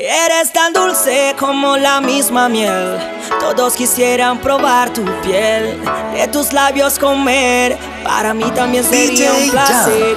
Eres 0.00 0.52
tan 0.52 0.72
dulce 0.72 1.34
como 1.40 1.76
la 1.76 2.00
misma 2.00 2.48
miel. 2.48 2.96
Todos 3.40 3.74
quisieran 3.74 4.38
probar 4.38 4.92
tu 4.92 5.04
piel, 5.22 5.76
de 6.14 6.28
tus 6.28 6.52
labios 6.52 7.00
comer. 7.00 7.76
Para 8.04 8.32
mí 8.32 8.44
también 8.54 8.84
sería 8.84 9.32
un 9.32 9.50
placer. 9.50 10.16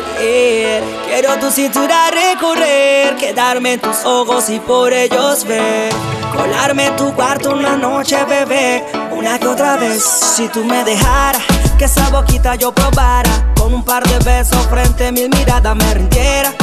Quiero 1.07 1.35
tu 1.39 1.49
cintura 1.49 2.11
recorrer, 2.11 3.15
quedarme 3.15 3.73
en 3.73 3.79
tus 3.79 4.05
ojos 4.05 4.51
y 4.51 4.59
por 4.59 4.93
ellos 4.93 5.45
ver. 5.45 5.91
Colarme 6.37 6.85
en 6.85 6.95
tu 6.95 7.11
cuarto 7.15 7.49
una 7.49 7.75
noche, 7.75 8.23
bebé, 8.25 8.85
una 9.09 9.39
que 9.39 9.47
otra 9.47 9.77
vez. 9.77 10.03
Si 10.03 10.47
tú 10.49 10.63
me 10.63 10.83
dejaras 10.83 11.41
que 11.79 11.85
esa 11.85 12.07
boquita 12.09 12.53
yo 12.53 12.71
probara, 12.71 13.51
con 13.57 13.73
un 13.73 13.83
par 13.83 14.07
de 14.07 14.19
besos 14.19 14.63
frente 14.67 15.07
a 15.07 15.11
mil 15.11 15.27
miradas 15.29 15.75
me 15.75 15.91
rindiera. 15.91 16.53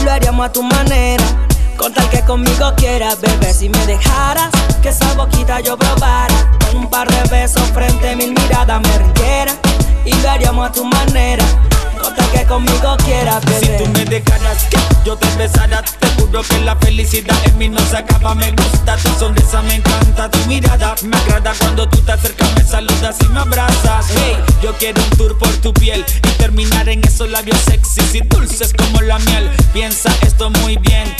Y 0.00 0.04
lo 0.06 0.12
haríamos 0.12 0.46
a 0.46 0.50
tu 0.50 0.62
manera 0.62 1.24
con 1.76 1.92
tal 1.92 2.08
que 2.10 2.20
conmigo 2.22 2.72
quieras, 2.76 3.20
bebé, 3.20 3.52
si 3.52 3.68
me 3.68 3.86
dejaras 3.86 4.50
Que 4.82 4.90
esa 4.90 5.14
boquita 5.14 5.60
yo 5.60 5.76
probara. 5.76 6.50
Un 6.74 6.88
par 6.88 7.08
de 7.08 7.28
besos 7.30 7.62
frente 7.72 8.10
a 8.10 8.16
mil 8.16 8.32
miradas 8.32 8.80
me 8.80 8.98
rindiera 8.98 9.54
Y 10.04 10.12
lo 10.14 10.30
haríamos 10.30 10.68
a 10.68 10.72
tu 10.72 10.84
manera. 10.84 11.44
Con 12.00 12.14
tal 12.14 12.30
que 12.30 12.44
conmigo 12.44 12.96
quieras, 13.04 13.44
bebé. 13.44 13.78
Si 13.78 13.84
tú 13.84 13.90
me 13.90 14.04
dejaras 14.04 14.64
que 14.64 14.78
yo 15.04 15.16
te 15.16 15.28
besara 15.36 15.82
que 16.42 16.60
la 16.62 16.74
felicidad 16.76 17.36
en 17.44 17.58
mí 17.58 17.68
no 17.68 17.78
se 17.78 17.96
acaba 17.96 18.34
Me 18.34 18.50
gusta 18.50 18.96
tu 18.96 19.08
sonrisa, 19.18 19.62
me 19.62 19.76
encanta 19.76 20.28
tu 20.30 20.38
mirada 20.46 20.94
Me 21.02 21.16
agrada 21.16 21.52
cuando 21.60 21.88
tú 21.88 21.98
te 21.98 22.12
acercas, 22.12 22.52
me 22.54 22.64
saludas 22.64 23.16
y 23.20 23.28
me 23.28 23.40
abrazas. 23.40 24.06
Hey, 24.10 24.36
yo 24.62 24.74
quiero 24.78 25.00
un 25.02 25.10
tour 25.10 25.38
por 25.38 25.52
tu 25.58 25.72
piel 25.72 26.04
Y 26.16 26.30
terminar 26.38 26.88
en 26.88 27.04
esos 27.04 27.30
labios 27.30 27.58
sexys 27.60 28.14
y 28.14 28.20
dulces 28.22 28.72
como 28.76 29.00
la 29.02 29.18
miel. 29.20 29.48
Piensa 29.72 30.10
esto 30.22 30.50
muy 30.50 30.76
bien 30.78 31.14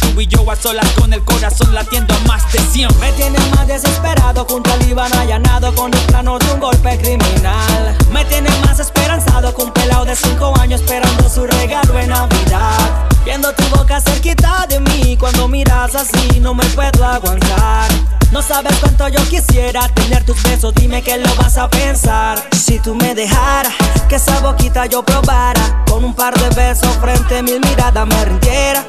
Tú 0.00 0.18
y 0.18 0.26
yo 0.26 0.50
a 0.50 0.56
solas 0.56 0.88
con 0.92 1.12
el 1.12 1.22
corazón 1.24 1.74
latiendo 1.74 2.14
a 2.14 2.18
más 2.28 2.50
de 2.52 2.58
100 2.58 2.88
Me 3.00 3.12
tienes 3.12 3.50
más 3.50 3.66
desesperado 3.66 4.46
junto 4.48 4.72
al 4.72 4.88
Iván 4.88 5.12
allanado 5.14 5.74
Con 5.74 5.92
el 5.92 6.00
plano 6.06 6.38
de 6.38 6.52
un 6.52 6.60
golpe 6.60 6.96
criminal. 6.96 7.94
Me 8.10 8.24
tienes 8.24 8.58
más 8.60 8.80
esperanzado 8.80 9.52
con 9.52 9.66
un 9.66 9.72
pelado 9.72 10.06
de 10.06 10.16
5 10.16 10.54
años 10.58 10.80
Esperando 10.80 11.28
su 11.28 11.46
regalo 11.46 11.98
en 11.98 12.08
Navidad. 12.08 13.08
Viendo 13.24 13.52
tu 13.52 13.64
boca 13.76 14.00
cerquita 14.00 14.43
de 14.68 14.80
mí 14.80 15.16
Cuando 15.16 15.48
miras 15.48 15.94
así 15.94 16.40
no 16.40 16.54
me 16.54 16.64
puedo 16.66 17.04
aguantar 17.04 17.90
no 18.32 18.42
sabes 18.42 18.76
cuánto 18.80 19.06
yo 19.06 19.20
quisiera 19.28 19.86
tener 19.90 20.24
tus 20.24 20.42
besos, 20.42 20.74
dime 20.74 21.02
que 21.02 21.16
lo 21.18 21.32
vas 21.36 21.56
a 21.56 21.70
pensar. 21.70 22.42
Si 22.50 22.80
tú 22.80 22.96
me 22.96 23.14
dejaras 23.14 23.72
que 24.08 24.16
esa 24.16 24.40
boquita 24.40 24.86
yo 24.86 25.04
probara, 25.04 25.84
con 25.88 26.02
un 26.04 26.14
par 26.14 26.34
de 26.34 26.48
besos 26.56 26.88
frente 27.00 27.38
a 27.38 27.42
mil 27.44 27.60
miradas 27.60 28.04
me 28.04 28.24
rindiera 28.24 28.84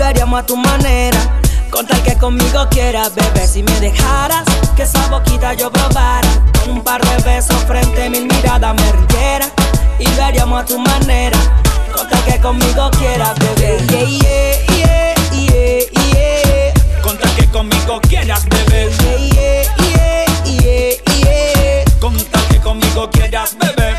lo 0.00 0.06
haríamos 0.06 0.40
a 0.40 0.46
tu 0.46 0.56
manera. 0.56 1.18
Con 1.70 1.86
tal 1.86 2.02
que 2.02 2.16
conmigo 2.16 2.66
quieras, 2.70 3.14
bebé, 3.14 3.46
si 3.46 3.62
me 3.62 3.80
dejaras 3.80 4.44
que 4.74 4.82
esa 4.82 5.06
boquita 5.08 5.52
yo 5.52 5.70
probara. 5.70 6.28
Con 6.58 6.70
un 6.78 6.82
par 6.82 7.02
de 7.02 7.22
besos 7.22 7.62
frente 7.64 8.04
a 8.04 8.10
mil 8.10 8.26
miradas 8.26 8.74
me 8.74 8.92
rindiera. 8.92 9.46
Y 9.98 10.06
lo 10.16 10.24
haríamos 10.24 10.62
a 10.62 10.64
tu 10.64 10.78
manera. 10.78 11.38
Con 12.00 12.08
tal 12.08 12.24
que 12.24 12.40
conmigo 12.40 12.90
quieras, 12.92 13.34
bebé. 13.38 13.76
Yeah, 13.90 14.56
yeah, 14.74 15.14
yeah, 15.32 15.84
yeah, 16.14 17.02
Con 17.02 17.18
tal 17.18 17.30
que 17.36 17.46
conmigo 17.48 18.00
quieras, 18.08 18.46
bebé. 18.48 18.88
Yeah, 19.34 20.24
yeah, 20.46 20.94
yeah, 21.20 21.84
Con 22.00 22.16
tal 22.16 22.48
que 22.48 22.56
conmigo 22.60 23.10
quieras, 23.10 23.54
bebé. 23.58 23.94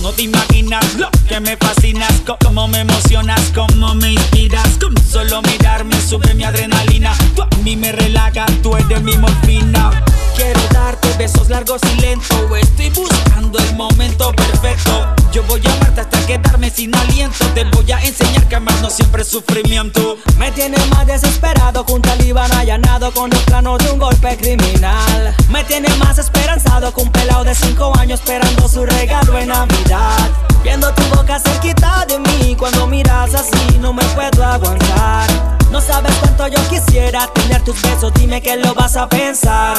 no 0.00 0.10
te 0.12 0.22
imaginas 0.22 0.94
lo 0.94 1.10
que 1.28 1.38
me 1.40 1.58
fascinas, 1.58 2.14
cómo 2.42 2.66
me 2.66 2.80
emocionas, 2.80 3.42
cómo 3.54 3.94
me 3.94 4.12
inspiras. 4.12 4.78
Con 4.80 4.94
solo 5.06 5.42
mirarme 5.42 6.00
sube 6.00 6.32
mi 6.32 6.44
adrenalina. 6.44 7.12
Tú 7.36 7.42
a 7.42 7.48
mí 7.62 7.76
me 7.76 7.92
relajas, 7.92 8.50
tú 8.62 8.74
eres 8.74 9.02
mi 9.02 9.18
morfina. 9.18 9.90
Quiero 10.34 10.60
darte 10.72 11.12
besos 11.18 11.50
largos 11.50 11.82
y 11.94 12.00
lentos. 12.00 12.38
Estoy 12.58 12.88
buscando 12.88 13.58
el 13.58 13.74
momento 13.74 14.32
perfecto. 14.32 15.14
Yo 15.34 15.42
voy 15.48 15.60
a 15.66 15.72
amarte 15.72 16.00
hasta 16.00 16.26
quedarme 16.26 16.70
sin 16.70 16.94
aliento. 16.94 17.44
Te 17.54 17.64
voy 17.64 17.90
a 17.90 17.98
enseñar 17.98 18.46
que 18.46 18.54
amar 18.54 18.80
no 18.80 18.88
siempre 18.88 19.22
es 19.22 19.28
sufrimiento. 19.28 20.16
Me 20.38 20.52
tienes 20.52 20.88
más 20.90 21.08
desesperado 21.08 21.82
junto 21.82 22.08
al 22.12 22.24
Iván 22.24 22.52
allanado 22.52 23.12
con 23.12 23.32
el 23.32 23.40
plano 23.40 23.76
de 23.76 23.90
un 23.90 23.98
golpe 23.98 24.36
criminal. 24.36 25.34
Me 25.50 25.64
tienes 25.64 25.98
más 25.98 26.18
esperanzado 26.18 26.92
con 26.92 27.06
un 27.06 27.12
pelado 27.12 27.42
de 27.42 27.52
5 27.52 27.98
años 27.98 28.20
esperando 28.20 28.68
su 28.68 28.86
regalo 28.86 29.36
en 29.36 29.48
Navidad. 29.48 30.30
Viendo 30.62 30.94
tu 30.94 31.02
boca 31.16 31.40
cerquita 31.40 32.06
de 32.06 32.20
mí, 32.20 32.54
cuando 32.56 32.86
miras 32.86 33.34
así 33.34 33.76
no 33.80 33.92
me 33.92 34.04
puedo 34.14 34.44
aguantar. 34.44 35.28
No 35.72 35.80
sabes 35.80 36.14
cuánto 36.20 36.46
yo 36.46 36.60
quisiera 36.68 37.26
tener 37.34 37.60
tus 37.64 37.82
besos, 37.82 38.14
dime 38.14 38.40
que 38.40 38.54
lo 38.54 38.72
vas 38.72 38.96
a 38.96 39.08
pensar. 39.08 39.78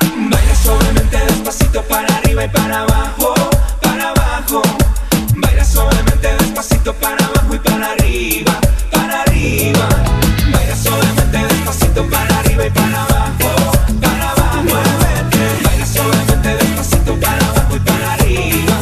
Baila 0.00 0.54
suavemente 0.54 1.18
despacito 1.18 1.82
para 1.82 2.16
arriba 2.16 2.46
y 2.46 2.48
para 2.48 2.80
abajo, 2.80 3.34
para 3.82 4.08
abajo. 4.08 4.62
Despacito 6.56 6.94
para 6.94 7.22
abajo 7.22 7.54
y 7.54 7.58
para 7.58 7.90
arriba, 7.92 8.58
para 8.90 9.20
arriba. 9.24 9.88
Baila 10.50 10.74
suavemente 10.74 11.36
despacito 11.36 12.08
para 12.08 12.38
arriba 12.38 12.64
y 12.64 12.70
para 12.70 13.02
abajo, 13.02 13.72
para 14.00 14.30
abajo. 14.30 14.64
Baila 15.64 15.86
suavemente 15.86 16.56
despacito 16.56 17.20
para 17.20 17.46
abajo 17.46 17.76
y 17.76 17.80
para 17.80 18.14
arriba. 18.14 18.76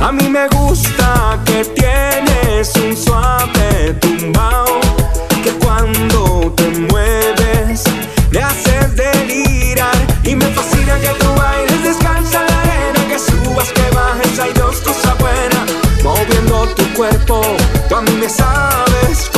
A 0.00 0.10
mí 0.10 0.26
me 0.30 0.48
gusta 0.48 1.38
que 1.44 1.66
tienes 1.66 2.74
un 2.76 2.96
suave 2.96 3.92
tumbao, 4.00 4.80
que 5.44 5.52
cuando 5.62 6.50
te 6.56 6.66
cuerpo, 17.02 17.40
a 17.96 18.00
mí 18.00 18.12
me 18.12 18.28
sabes 18.28 19.28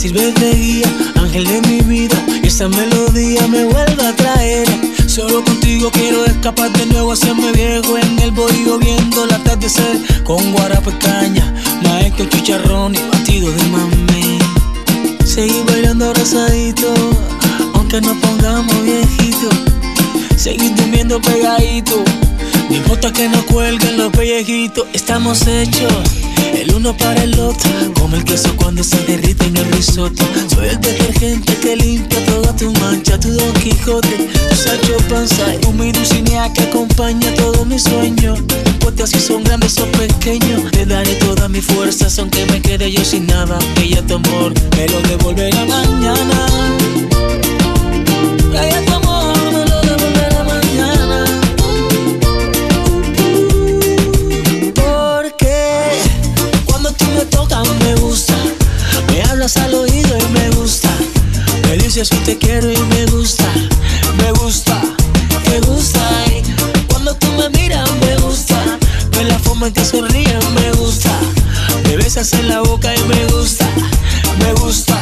Me 0.00 0.08
sirve 0.08 0.32
de 0.32 0.54
guía, 0.54 0.94
ángel 1.16 1.44
de 1.44 1.60
mi 1.68 1.80
vida, 1.82 2.16
y 2.42 2.46
esa 2.46 2.66
melodía 2.70 3.46
me 3.48 3.64
vuelve 3.64 4.06
a 4.06 4.16
traer. 4.16 4.66
Solo 5.06 5.44
contigo 5.44 5.90
quiero 5.90 6.24
escapar 6.24 6.72
de 6.72 6.86
nuevo, 6.86 7.12
hacerme 7.12 7.52
viejo 7.52 7.98
en 7.98 8.18
el 8.18 8.30
bohío 8.30 8.78
viendo 8.78 9.24
el 9.24 9.32
atardecer 9.34 10.24
con 10.24 10.52
guarapo 10.52 10.90
caña, 11.00 11.54
maestro 11.82 12.24
chicharrón 12.30 12.94
y 12.94 12.98
batido 13.12 13.52
de 13.52 13.62
mami. 13.64 14.38
Seguir 15.26 15.62
bailando 15.66 16.06
abrazadito, 16.06 16.94
aunque 17.74 18.00
nos 18.00 18.16
pongamos 18.16 18.82
viejitos. 18.82 19.54
Seguir 20.34 20.74
durmiendo 20.76 21.20
pegadito 21.20 22.02
no 22.70 22.76
importa 22.76 23.12
que 23.12 23.28
no 23.28 23.44
cuelguen 23.46 23.98
los 23.98 24.10
pellejitos, 24.12 24.86
estamos 24.94 25.46
hechos 25.46 25.92
el 26.54 26.74
uno 26.74 26.96
para 26.96 27.22
el 27.22 27.38
otro, 27.38 27.70
como 27.94 28.16
el 28.16 28.24
queso 28.24 28.54
cuando 28.56 28.82
se 28.82 28.96
derrite 29.04 29.46
en 29.46 29.56
el 29.56 29.72
risotto. 29.72 30.22
Soy 30.54 30.68
el 30.68 30.80
detergente 30.80 31.56
que 31.56 31.76
limpia 31.76 32.24
toda 32.26 32.54
tu 32.56 32.72
mancha, 32.72 33.18
tu 33.18 33.30
Don 33.30 33.52
Quijote, 33.54 34.28
tu 34.48 34.54
Sancho 34.54 34.96
Panza, 35.08 35.46
un 35.68 35.80
que 35.80 36.62
acompaña 36.62 37.34
todos 37.34 37.66
mis 37.66 37.82
sueños. 37.82 38.40
No 38.40 38.70
importa 38.70 39.06
si 39.06 39.20
son 39.20 39.44
grandes 39.44 39.78
o 39.78 39.86
pequeños, 39.92 40.70
te 40.70 40.86
daré 40.86 41.14
todas 41.16 41.48
mis 41.50 41.64
fuerzas, 41.64 42.18
aunque 42.18 42.46
me 42.46 42.60
quede 42.60 42.90
yo 42.90 43.04
sin 43.04 43.26
nada. 43.26 43.58
Ya 43.88 44.02
tu 44.02 44.14
amor 44.14 44.52
me 44.76 44.88
lo 44.88 45.00
devolverá 45.02 45.64
mañana. 45.66 46.46
hablas 59.50 59.56
al 59.56 59.74
oído 59.74 60.18
y 60.18 60.32
me 60.32 60.50
gusta. 60.50 60.88
Me 61.64 61.76
dices 61.76 62.08
que 62.10 62.16
te 62.18 62.38
quiero 62.38 62.70
y 62.70 62.78
me 62.78 63.06
gusta, 63.06 63.44
me 64.16 64.32
gusta, 64.32 64.80
me 65.48 65.60
gusta. 65.60 66.00
Y 66.26 66.42
cuando 66.88 67.14
tú 67.14 67.26
me 67.32 67.48
miras 67.50 67.90
me 68.00 68.16
gusta, 68.16 68.56
Ve 69.12 69.24
la 69.24 69.38
forma 69.38 69.68
en 69.68 69.72
que 69.72 69.84
sonríes 69.84 70.50
me 70.54 70.72
gusta. 70.72 71.10
Me 71.84 71.96
besas 71.96 72.32
en 72.34 72.48
la 72.48 72.60
boca 72.60 72.94
y 72.94 73.02
me 73.04 73.26
gusta, 73.26 73.66
me 74.38 74.52
gusta. 74.54 74.99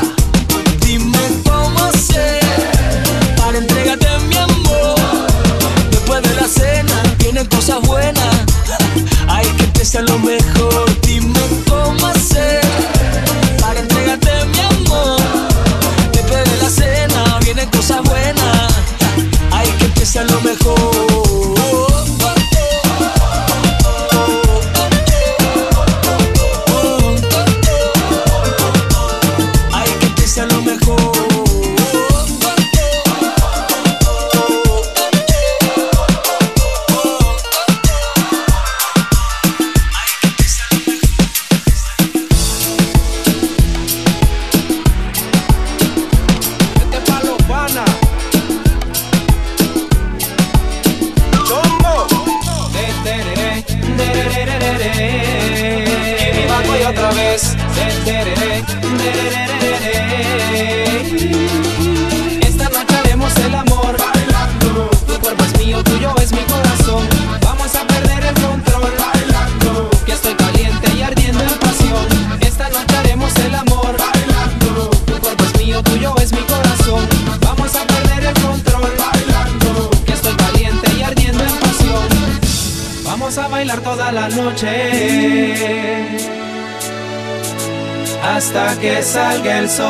hasta 88.23 88.79
que 88.79 89.03
salga 89.03 89.59
el 89.59 89.69
sol. 89.69 89.89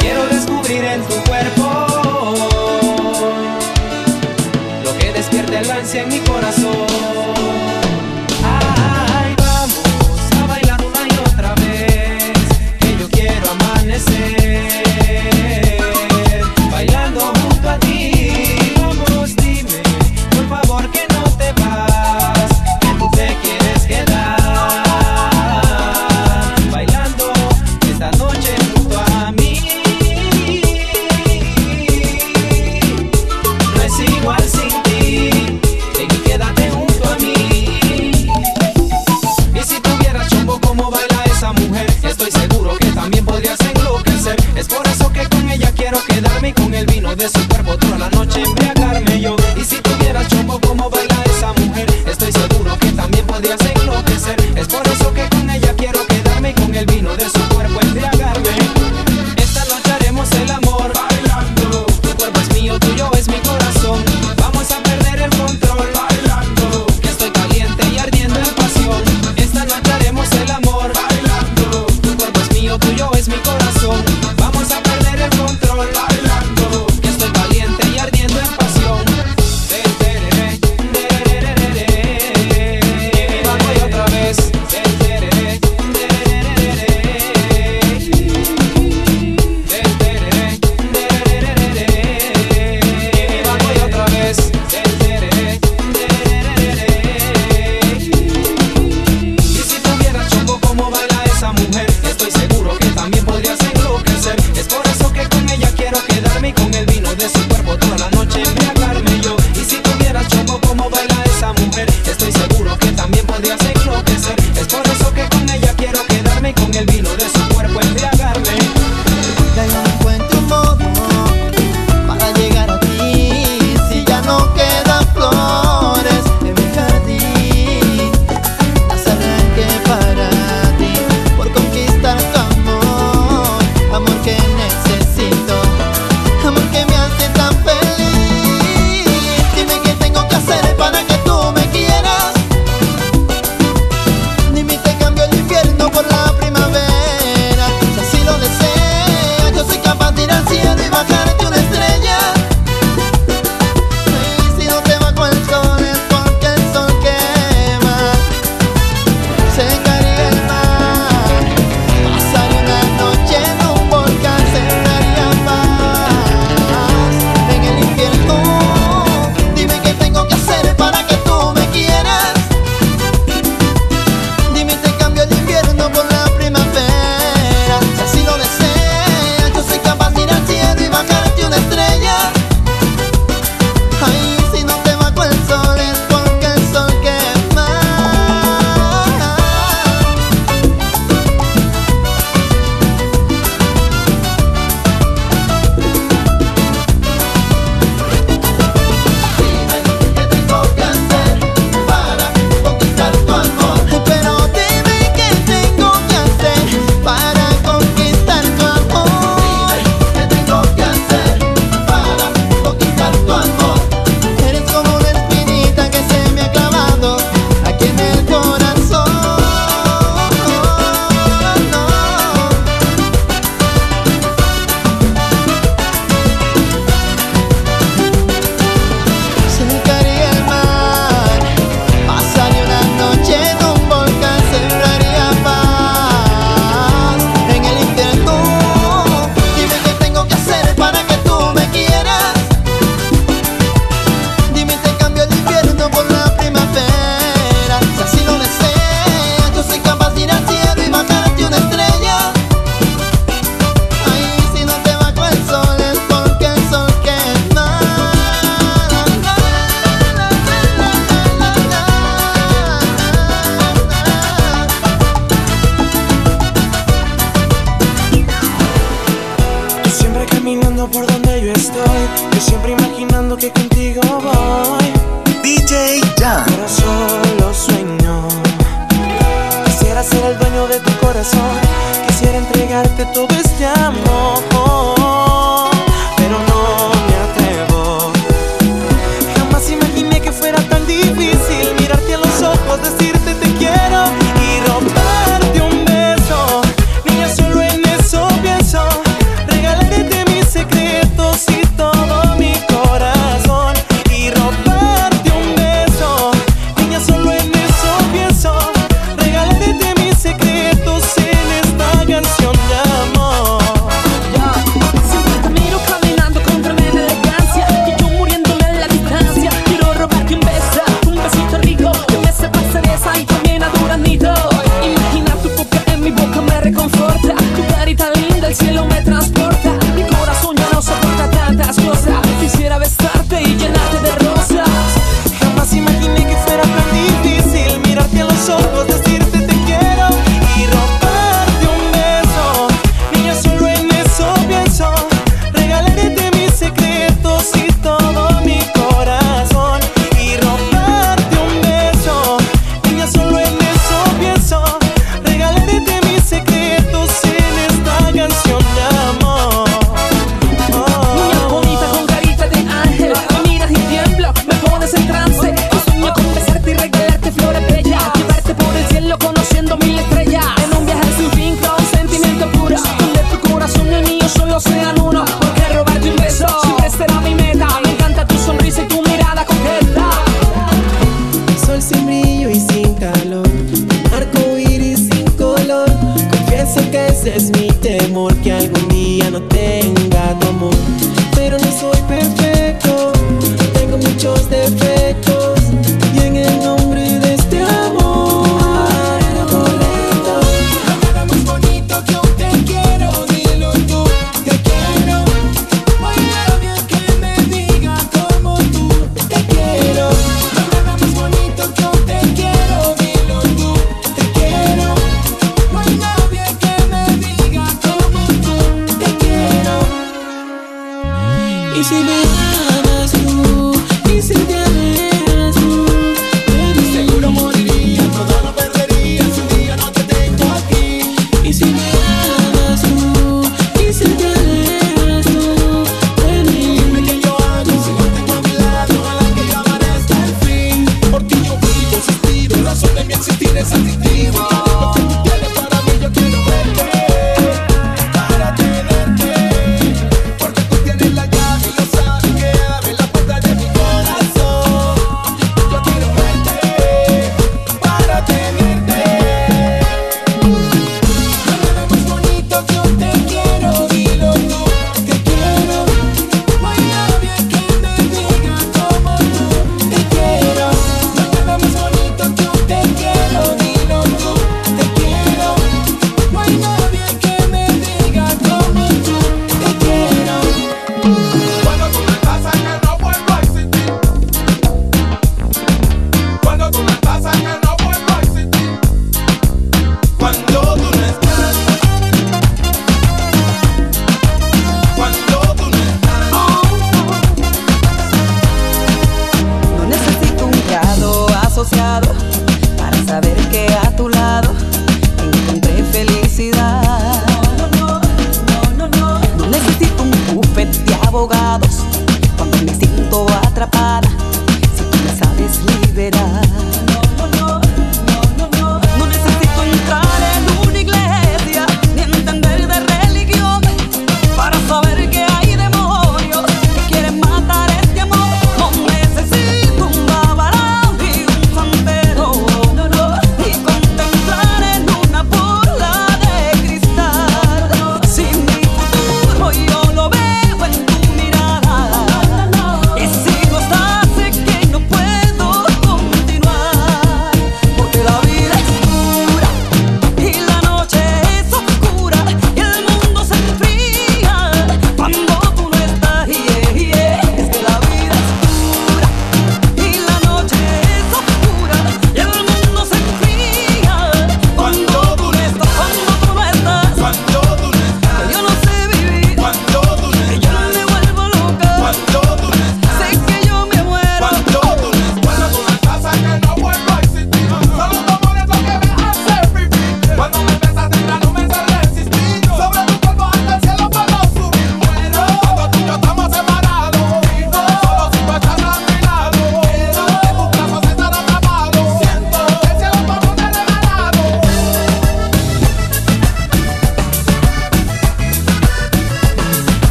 Quiero 0.00 0.26
descubrir 0.28 0.84
en 0.84 1.02
tu 1.02 1.14
cuerpo 1.24 1.86
lo 4.84 4.98
que 4.98 5.12
despierte 5.12 5.58
el 5.58 5.70
ansia 5.70 6.02
en 6.02 6.08
mi 6.08 6.20
corazón. 6.20 7.53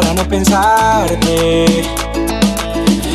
Para 0.00 0.14
no 0.14 0.28
pensarte. 0.28 1.64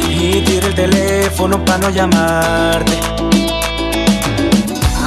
Y 0.09 0.41
tiré 0.41 0.67
el 0.67 0.75
teléfono 0.75 1.63
para 1.63 1.77
no 1.77 1.89
llamarte. 1.89 2.99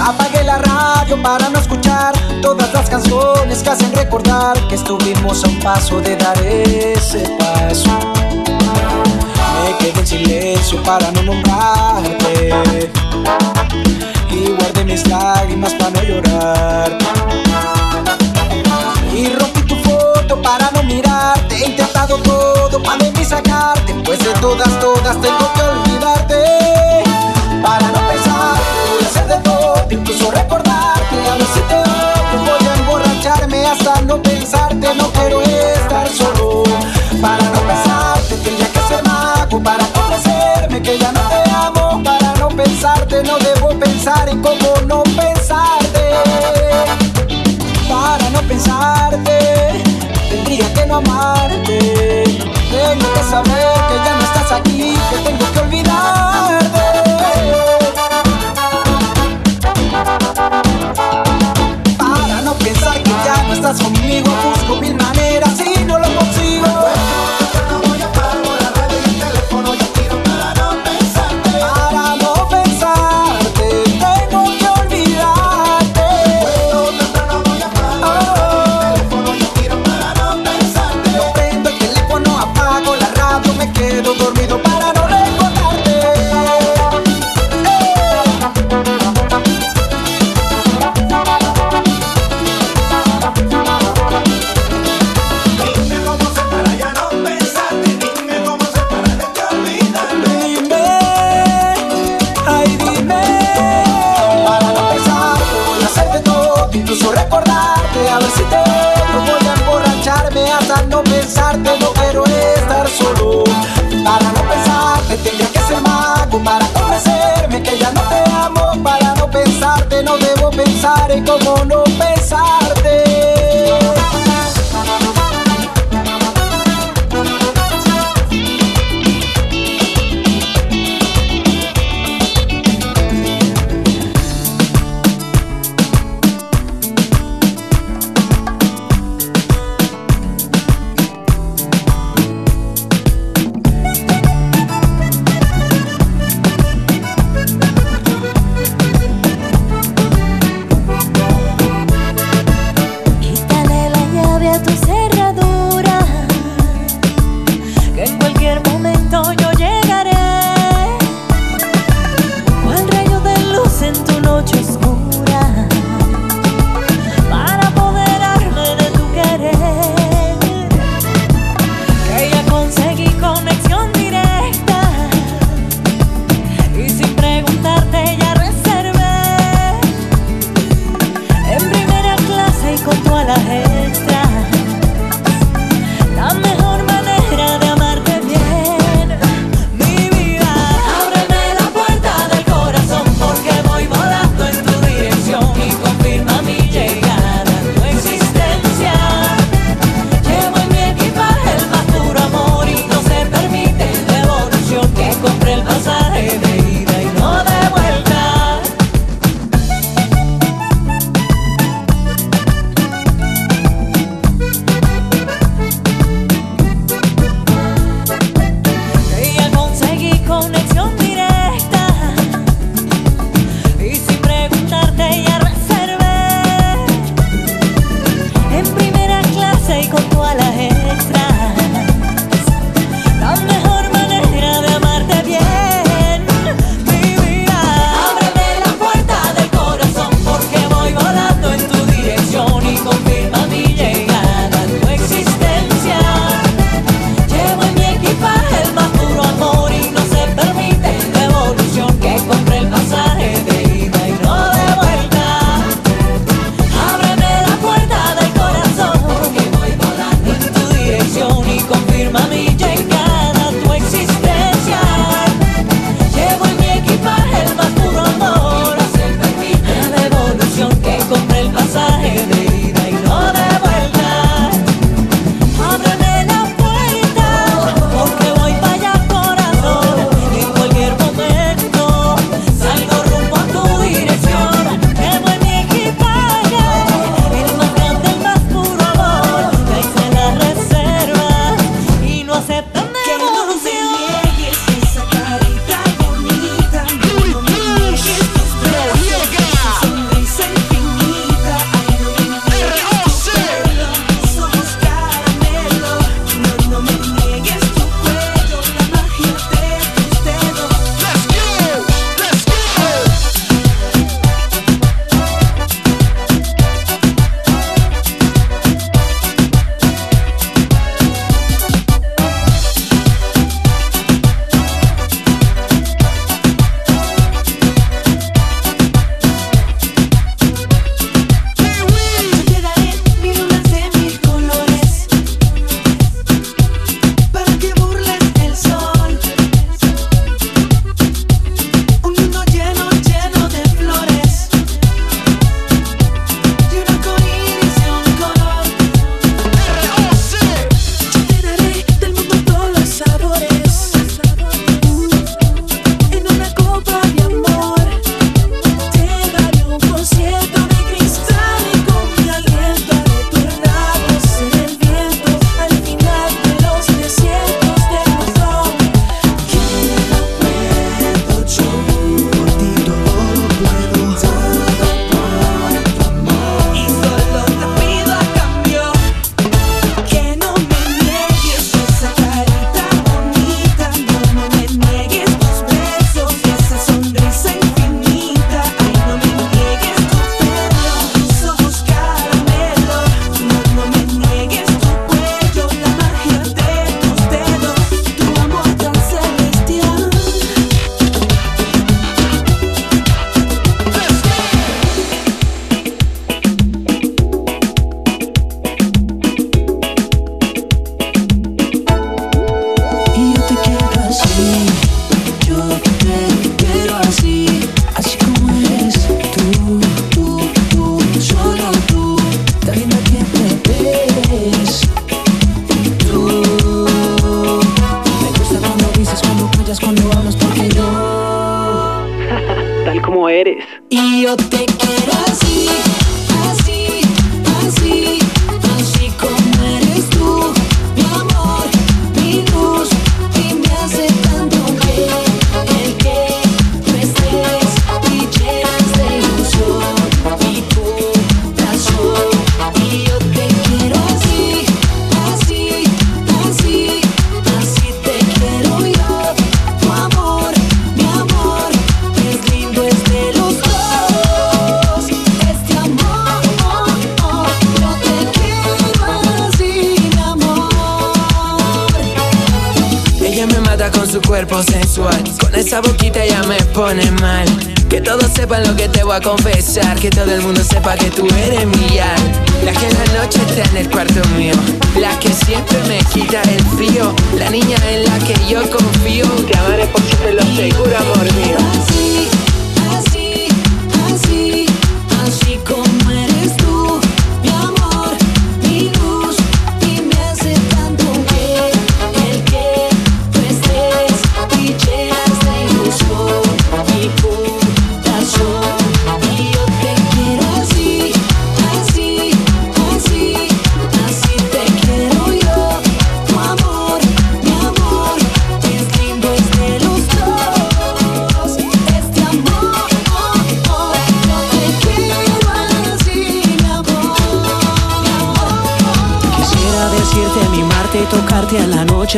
Apagué 0.06 0.42
la 0.44 0.58
radio 0.58 1.20
para 1.22 1.50
no 1.50 1.58
escuchar 1.58 2.14
todas 2.40 2.72
las 2.72 2.88
canciones 2.88 3.62
que 3.62 3.70
hacen 3.70 3.92
recordar 3.92 4.56
que 4.68 4.76
estuvimos 4.76 5.44
a 5.44 5.48
un 5.48 5.58
paso 5.60 6.00
de 6.00 6.16
dar 6.16 6.38
ese 6.42 7.28
paso. 7.38 7.90
Me 9.62 9.76
quedé 9.78 10.00
en 10.00 10.06
silencio 10.06 10.82
para 10.82 11.10
no 11.10 11.22
nombrarte. 11.24 12.90
Y 14.30 14.50
guardé 14.50 14.84
mis 14.84 15.06
lágrimas 15.08 15.74
para 15.74 15.90
no 15.90 16.02
llorar. 16.02 16.98
Y 19.14 19.28
rompí 19.28 19.55
para 20.34 20.70
no 20.72 20.82
mirarte. 20.82 21.54
He 21.54 21.70
intentado 21.70 22.18
todo 22.18 22.82
para 22.82 22.98
de 22.98 23.12
mí 23.12 23.24
sacarte. 23.24 23.94
Pues 24.04 24.18
de 24.18 24.32
todas, 24.40 24.68
todas 24.80 25.20
tengo 25.20 25.52
que 25.54 25.62
olvidarte. 25.62 27.04
Para 27.62 27.86
no 27.88 28.00
pensar, 28.08 28.56
voy 28.90 29.04
a 29.04 29.08
hacer 29.08 29.26
de 29.28 29.36
todo, 29.38 29.86
incluso 29.90 30.30
recordarte. 30.30 31.16
A 31.30 31.36
si 31.54 31.60
te 31.68 31.78
voy 32.38 32.68
a 32.68 32.74
emborracharme 32.74 33.66
hasta 33.66 34.00
no 34.02 34.20
pensarte. 34.22 34.94
No 34.94 35.12
quiero 35.12 35.42
estar 35.42 36.08
solo. 36.08 36.64
Para 37.20 37.44
no 37.44 37.60
pensarte, 37.60 38.36
tendría 38.42 38.72
que 38.72 38.80
ser 38.80 39.02
mago 39.04 39.62
para 39.62 39.86
convencerme 39.86 40.82
que 40.82 40.98
ya 40.98 41.12
no 41.12 41.20
te 41.28 41.50
amo. 41.50 42.02
Para 42.02 42.34
no 42.34 42.48
pensarte, 42.48 43.22
no 43.22 43.38
debo 43.38 43.68
pensar 43.78 44.28
en 44.28 44.42
cómo 44.42 44.74
no 44.86 45.02
pensarte. 45.02 46.02
Para 47.88 48.30
no 48.30 48.40
pensarte, 48.42 49.82
tendría 50.36 50.72
que 50.74 50.86
no 50.86 50.96
amarte. 50.96 52.24
Tengo 52.70 53.12
que 53.14 53.22
saber 53.22 53.74
que 53.88 53.96
ya 54.04 54.14
no 54.16 54.24
estás 54.24 54.52
aquí, 54.52 54.94
que 55.10 55.18
tengo 55.24 55.52
que 55.52 55.58
olvidarte. 55.60 56.86
Para 61.98 62.42
no 62.42 62.54
pensar 62.54 63.02
que 63.02 63.10
ya 63.24 63.42
no 63.46 63.54
estás 63.54 63.80
conmigo, 63.80 64.30
busco 64.44 64.76
mil 64.80 64.94
maneras 64.94 65.35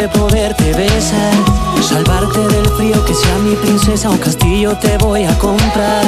poderte 0.07 0.73
besar, 0.75 1.33
salvarte 1.83 2.39
del 2.39 2.69
frío, 2.77 3.05
que 3.05 3.15
sea 3.15 3.39
mi 3.39 3.57
princesa, 3.57 4.11
un 4.11 4.19
castillo 4.19 4.77
te 4.77 4.97
voy 4.99 5.25
a 5.25 5.37
comprar. 5.39 6.05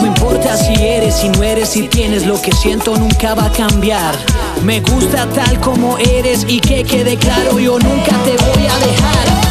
No 0.00 0.06
importa 0.06 0.56
si 0.56 0.74
eres, 0.74 1.14
si 1.14 1.28
no 1.28 1.42
eres, 1.44 1.68
si 1.68 1.86
tienes 1.86 2.26
lo 2.26 2.40
que 2.42 2.50
siento 2.50 2.96
nunca 2.96 3.34
va 3.34 3.44
a 3.44 3.52
cambiar. 3.52 4.16
Me 4.64 4.80
gusta 4.80 5.26
tal 5.26 5.60
como 5.60 5.98
eres 5.98 6.44
y 6.48 6.58
que 6.58 6.82
quede 6.82 7.16
claro, 7.16 7.60
yo 7.60 7.78
nunca 7.78 8.10
te 8.24 8.36
voy 8.44 8.66
a 8.66 8.78
dejar. 8.78 9.47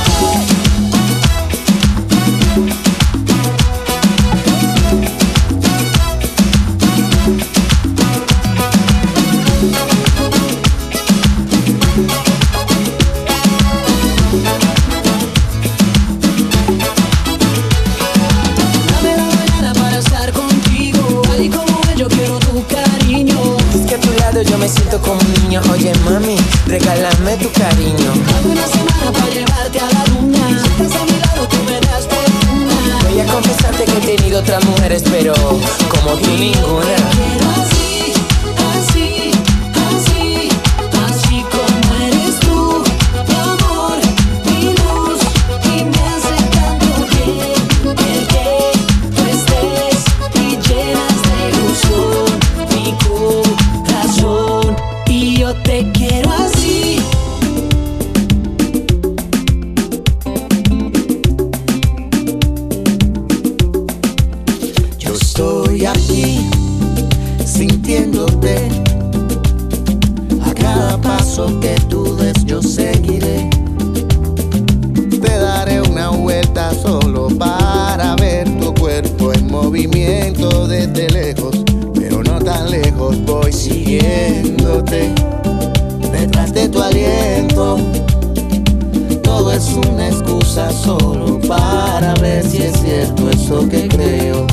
es 89.58 89.74
una 89.74 90.08
excusa 90.08 90.72
solo 90.72 91.40
para 91.48 92.14
ver 92.16 92.46
si 92.46 92.58
es 92.58 92.80
cierto 92.80 93.28
eso 93.32 93.68
que 93.68 93.88
creo. 93.88 94.46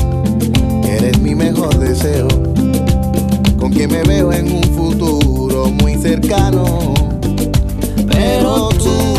Eres 0.83 1.19
mi 1.19 1.35
mejor 1.35 1.77
deseo, 1.77 2.27
con 3.59 3.71
quien 3.71 3.91
me 3.91 4.01
veo 4.01 4.33
en 4.33 4.51
un 4.51 4.63
futuro 4.63 5.67
muy 5.69 5.93
cercano. 5.95 6.95
Pero 8.11 8.69
tú 8.69 9.14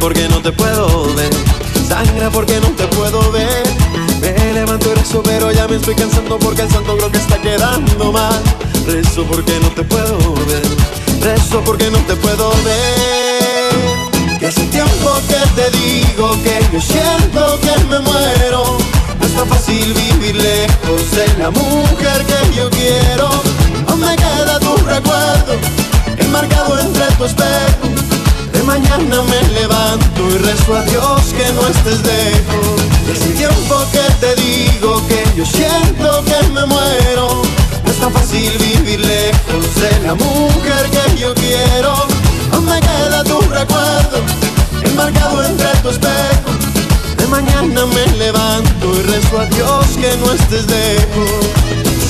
Porque 0.00 0.28
no 0.28 0.40
te 0.40 0.52
puedo 0.52 1.14
ver. 1.14 1.30
Sangra 1.88 2.30
porque 2.30 2.60
no 2.60 2.68
te 2.68 2.86
puedo 2.88 3.32
ver. 3.32 3.62
Me 4.20 4.52
levanto 4.52 4.90
y 4.92 4.94
rezo, 4.94 5.22
pero 5.22 5.50
ya 5.50 5.66
me 5.66 5.76
estoy 5.76 5.94
cansando 5.94 6.38
porque 6.38 6.62
el 6.62 6.70
santo 6.70 6.96
creo 6.96 7.10
que 7.10 7.18
está 7.18 7.38
quedando 7.38 8.12
mal. 8.12 8.40
Rezo 8.86 9.24
porque 9.24 9.58
no 9.58 9.68
te 9.70 9.82
puedo 9.82 10.34
ver. 10.46 10.62
Rezo 11.20 11.60
porque 11.64 11.90
no 11.90 11.98
te 12.00 12.14
puedo 12.16 12.50
ver. 12.64 14.38
Que 14.38 14.46
hace 14.46 14.66
tiempo 14.66 15.14
que 15.28 15.60
te 15.60 15.76
digo 15.76 16.30
que 16.42 16.60
yo 16.72 16.80
siento 16.80 17.58
que 17.60 17.84
me 17.84 17.98
muero. 17.98 18.78
No 19.18 19.26
es 19.26 19.34
tan 19.34 19.48
fácil 19.48 19.92
vivir 19.94 20.36
lejos 20.36 21.10
de 21.12 21.26
la 21.38 21.50
mujer 21.50 22.24
que 22.26 22.56
yo 22.56 22.70
quiero. 22.70 23.28
Aún 23.88 24.00
me 24.00 24.14
queda 24.14 24.60
tu 24.60 24.76
recuerdo, 24.76 25.54
enmarcado 26.18 26.78
entre 26.80 27.06
tu 27.16 27.24
espejo. 27.24 27.85
Mañana 28.76 29.22
me 29.22 29.42
levanto 29.58 30.28
y 30.28 30.36
rezo 30.36 30.76
a 30.76 30.82
Dios 30.82 31.32
que 31.32 31.50
no 31.54 31.66
estés 31.66 32.02
lejos. 32.04 32.82
Hace 33.10 33.30
tiempo 33.30 33.82
que 33.90 34.04
te 34.20 34.34
digo 34.34 35.02
que 35.08 35.24
yo 35.34 35.46
siento 35.46 36.22
que 36.26 36.46
me 36.48 36.66
muero. 36.66 37.40
No 37.84 37.90
es 37.90 37.98
tan 37.98 38.12
fácil 38.12 38.52
vivir 38.58 39.00
lejos 39.00 39.74
de 39.76 40.06
la 40.06 40.14
mujer 40.14 40.90
que 40.90 41.16
yo 41.16 41.32
quiero. 41.32 41.94
Aún 42.52 42.66
me 42.66 42.78
queda 42.80 43.24
tu 43.24 43.40
recuerdo, 43.40 44.18
enmarcado 44.84 45.42
entre 45.42 45.70
tu 45.80 45.88
espejo. 45.88 46.50
De 47.16 47.26
mañana 47.28 47.86
me 47.86 48.06
levanto 48.18 48.92
y 48.94 49.02
rezo 49.04 49.40
a 49.40 49.46
Dios 49.46 49.86
que 49.98 50.14
no 50.18 50.32
estés 50.34 50.66
lejos. 50.66 51.46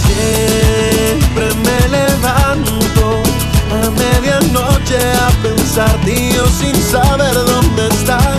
Siempre 0.03 1.47
me 1.63 1.89
levanto 1.97 3.36
a 3.71 3.91
medianoche 3.91 4.99
a 4.99 5.31
pensar 5.43 5.97
tío 6.05 6.47
sin 6.47 6.75
saber 6.75 7.35
dónde 7.35 7.89
estás. 7.89 8.39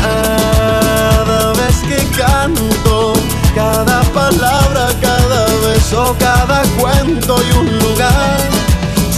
Cada 0.00 1.52
vez 1.52 1.76
que 1.88 2.06
canto, 2.16 3.12
cada 3.54 4.00
palabra, 4.12 4.88
cada 5.00 5.46
beso, 5.66 6.16
cada 6.18 6.62
cuento 6.78 7.36
y 7.42 7.58
un 7.58 7.78
lugar. 7.78 8.38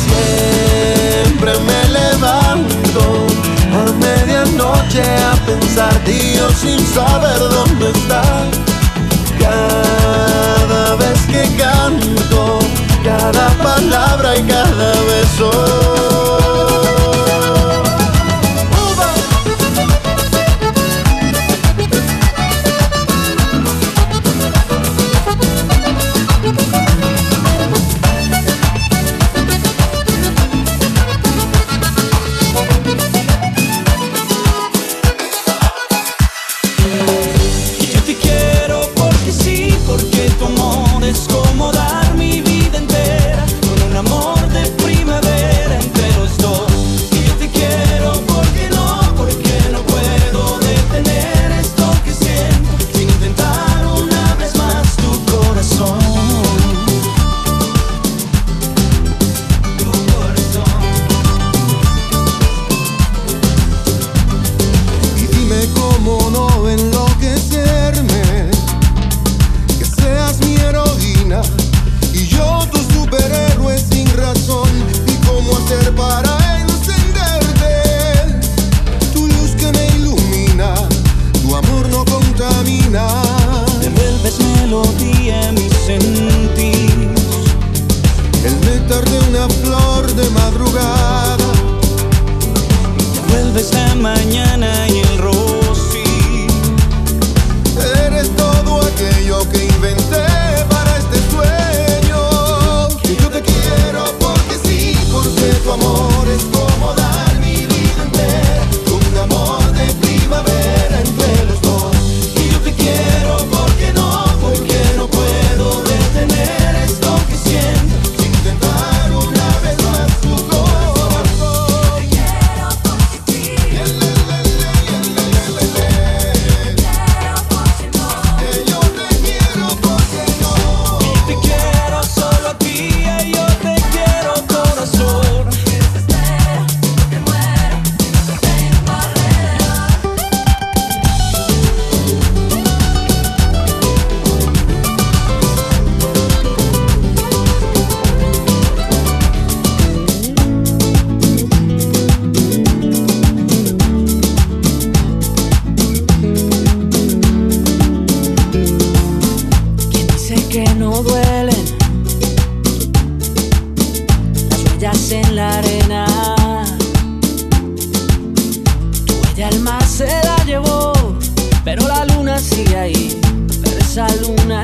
Siempre 0.07 1.53
me 1.61 1.88
levanto 1.88 3.27
a 3.73 3.92
medianoche 4.05 5.03
a 5.03 5.35
pensar 5.47 5.95
tío 6.05 6.51
sin 6.61 6.81
saber 6.95 7.38
dónde 7.38 7.90
estás. 7.90 8.49
Cada 9.38 10.97
vez 10.97 11.19
que 11.27 11.42
canto, 11.57 12.59
cada 13.07 13.49
palabra 13.62 14.37
y 14.37 14.42
cada 14.42 14.92
beso. 15.03 16.15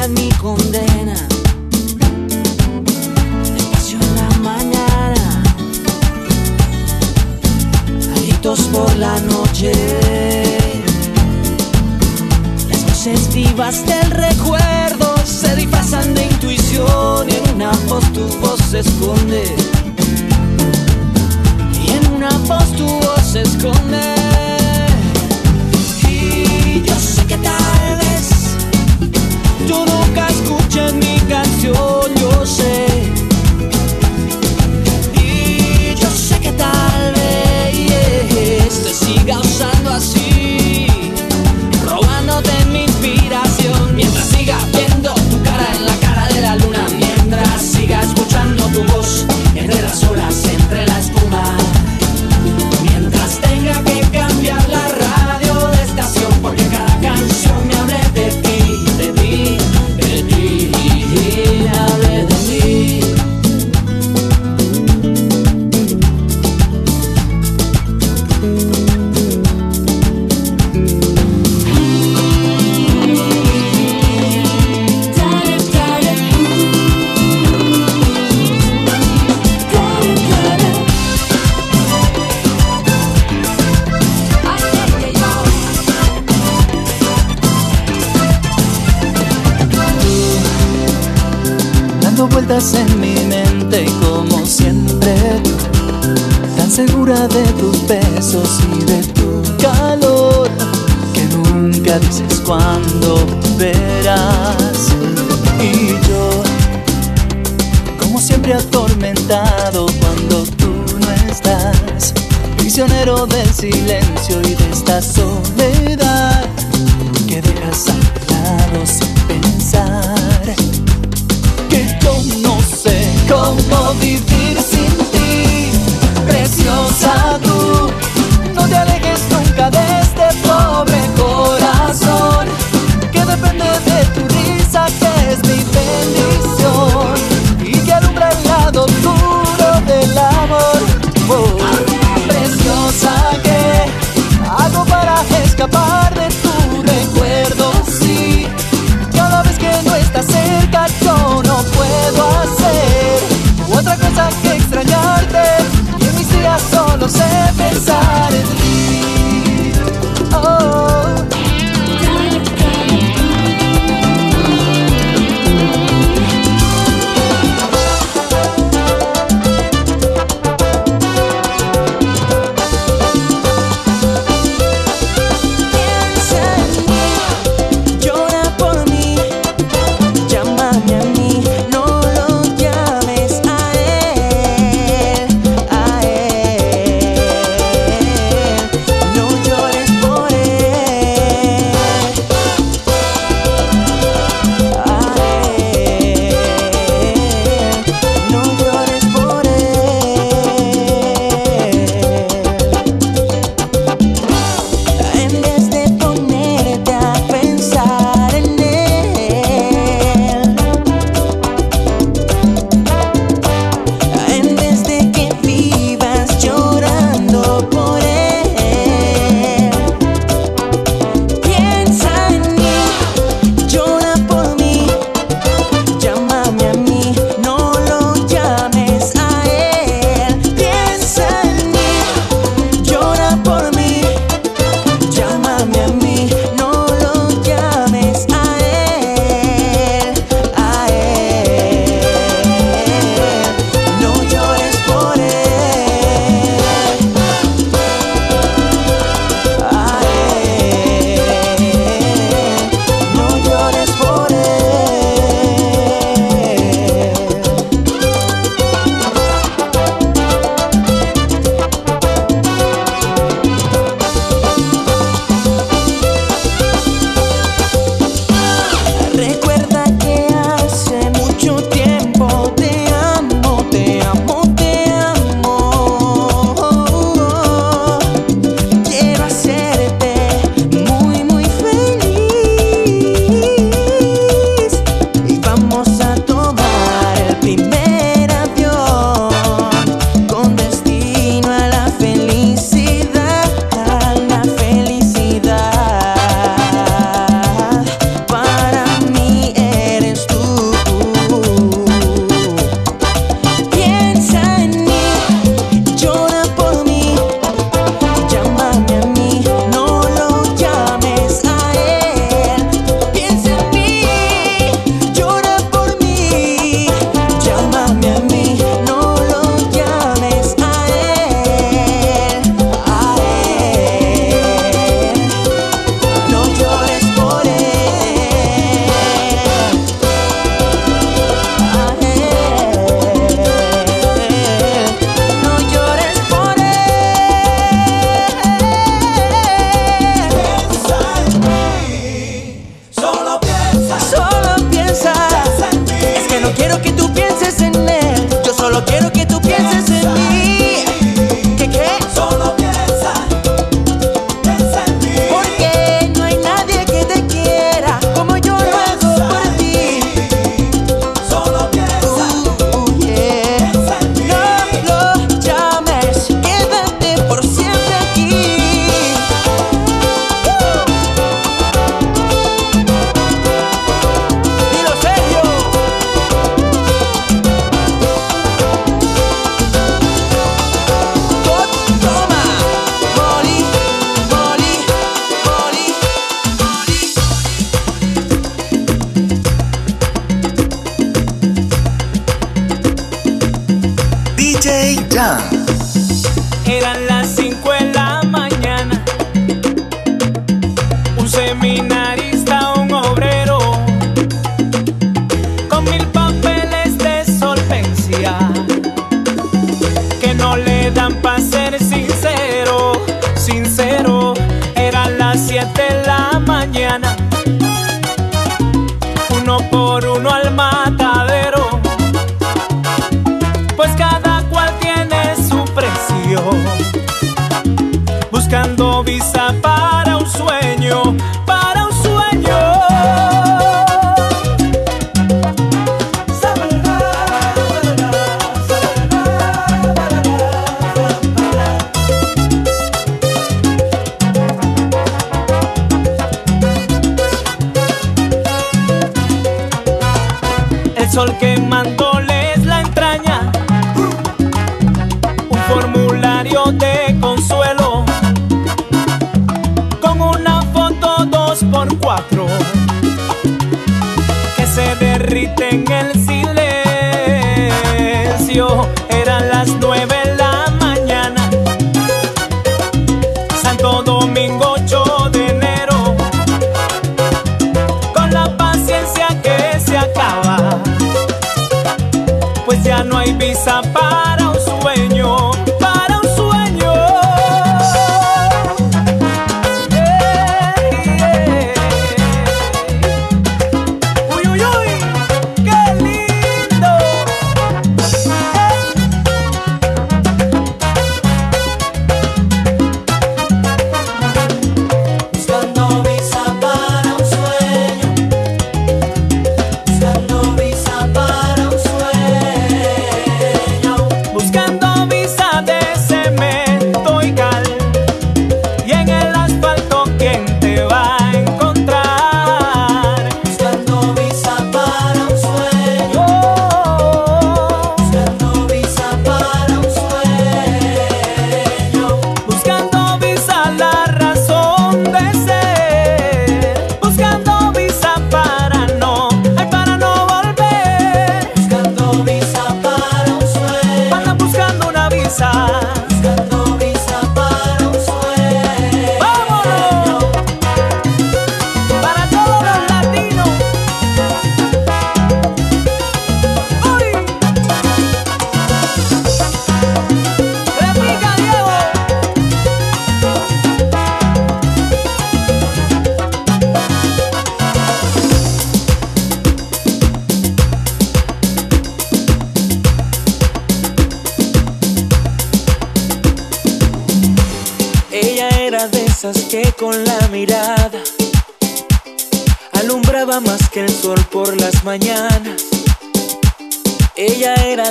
Mi 0.09 0.29
condena. 0.31 1.15
Despacio 3.55 3.99
en 4.01 4.15
la 4.17 4.29
mañana, 4.39 5.43
a 8.11 8.21
gritos 8.21 8.61
por 8.73 8.95
la 8.97 9.19
noche. 9.21 9.73
Las 12.69 12.85
voces 12.85 13.33
vivas 13.33 13.87
del 13.87 14.11
recuerdo 14.11 15.15
se 15.25 15.55
disfrazan 15.55 16.15
de 16.15 16.25
intuición 16.25 17.29
y 17.29 17.35
en 17.35 17.55
una 17.55 17.71
voz 17.87 18.05
tu 18.13 18.27
voz 18.41 18.61
se 18.71 18.81
esconde. 18.81 19.45
Y 21.87 21.91
en 21.91 22.13
una 22.15 22.31
voz 22.49 22.73
tu 22.77 22.87
voz 22.87 23.21
se 23.33 23.43
esconde. 23.43 24.22
escuchan 30.73 30.99
mi 31.01 31.19
canción, 31.29 32.15
yo 32.15 32.47
sé. 32.47 32.92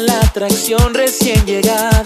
La 0.01 0.19
atracción 0.19 0.93
recién 0.93 1.45
llegada. 1.45 2.03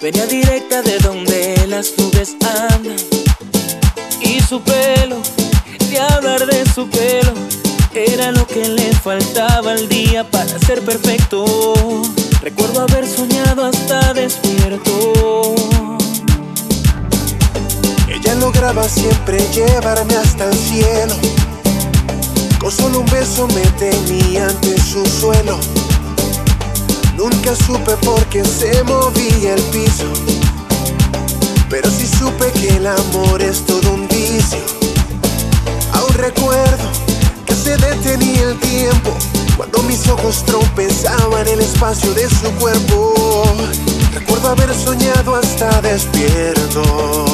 Venía 0.00 0.26
directa 0.26 0.82
de 0.82 0.98
donde 0.98 1.66
las 1.68 1.92
nubes 1.98 2.34
andan. 2.40 2.96
Y 4.20 4.40
su 4.40 4.60
pelo, 4.60 5.16
de 5.90 5.98
hablar 5.98 6.46
de 6.46 6.64
su 6.74 6.88
pelo, 6.88 7.32
era 7.94 8.32
lo 8.32 8.46
que 8.46 8.68
le 8.68 8.92
faltaba 8.94 9.72
al 9.72 9.88
día 9.88 10.28
para 10.28 10.58
ser 10.58 10.82
perfecto. 10.82 11.44
Recuerdo 12.42 12.82
haber 12.82 13.06
soñado 13.06 13.64
hasta 13.64 14.12
despierto. 14.14 15.54
Ella 18.08 18.34
lograba 18.36 18.88
siempre 18.88 19.38
llevarme 19.52 20.16
hasta 20.16 20.48
el 20.48 20.54
cielo. 20.54 21.14
Con 22.58 22.72
solo 22.72 23.00
un 23.00 23.06
beso 23.06 23.46
me 23.48 23.62
tenía 23.78 24.46
ante 24.48 24.80
su 24.80 25.04
suelo. 25.06 25.58
Nunca 27.16 27.54
supe 27.54 27.96
por 28.04 28.22
qué 28.26 28.44
se 28.44 28.82
movía 28.84 29.54
el 29.54 29.62
piso. 29.72 30.04
Pero 31.70 31.90
sí 31.90 32.06
supe 32.06 32.52
que 32.52 32.76
el 32.76 32.86
amor 32.86 33.40
es 33.40 33.64
todo 33.64 33.94
un 33.94 34.06
vicio. 34.06 34.58
Aún 35.92 36.12
recuerdo 36.14 36.84
que 37.46 37.54
se 37.54 37.76
detenía 37.78 38.42
el 38.50 38.58
tiempo 38.58 39.16
cuando 39.56 39.82
mis 39.84 40.06
ojos 40.08 40.44
tropezaban 40.44 41.48
el 41.48 41.60
espacio 41.60 42.12
de 42.12 42.28
su 42.28 42.50
cuerpo. 42.60 43.44
Recuerdo 44.12 44.50
haber 44.50 44.74
soñado 44.74 45.36
hasta 45.36 45.80
despierto. 45.80 47.24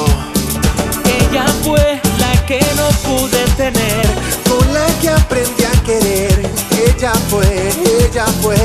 Ella 1.05 1.47
fue 1.65 2.01
la 2.19 2.47
que 2.47 2.61
no 2.77 2.89
pude 3.03 3.45
tener. 3.57 4.07
con 4.49 4.73
la 4.73 4.87
que 5.01 5.09
aprendí 5.09 5.65
a 5.65 5.83
querer. 5.83 6.62
Ella 6.77 7.13
fue, 7.29 7.71
ella 8.05 8.27
fue. 8.41 8.57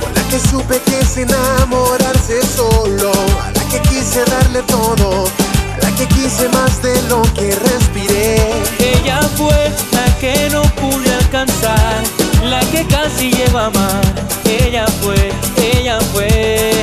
Con 0.00 0.14
la 0.14 0.22
que 0.28 0.38
supe 0.38 0.80
que 0.80 1.00
es 1.00 1.16
enamorarse 1.16 2.40
solo. 2.56 3.12
A 3.42 3.50
la 3.50 3.64
que 3.70 3.80
quise 3.88 4.24
darle 4.24 4.62
todo. 4.62 5.26
A 5.74 5.78
la 5.82 5.90
que 5.96 6.06
quise 6.06 6.48
más 6.50 6.82
de 6.82 7.00
lo 7.02 7.22
que 7.34 7.54
respiré. 7.54 8.36
Ella 8.78 9.20
fue 9.36 9.72
la 9.92 10.18
que 10.18 10.48
no 10.50 10.62
pude 10.80 11.12
alcanzar, 11.14 12.02
la 12.42 12.60
que 12.70 12.86
casi 12.86 13.30
lleva 13.30 13.66
amar. 13.66 14.02
Ella 14.44 14.86
fue, 15.02 15.32
ella 15.62 15.98
fue. 16.12 16.80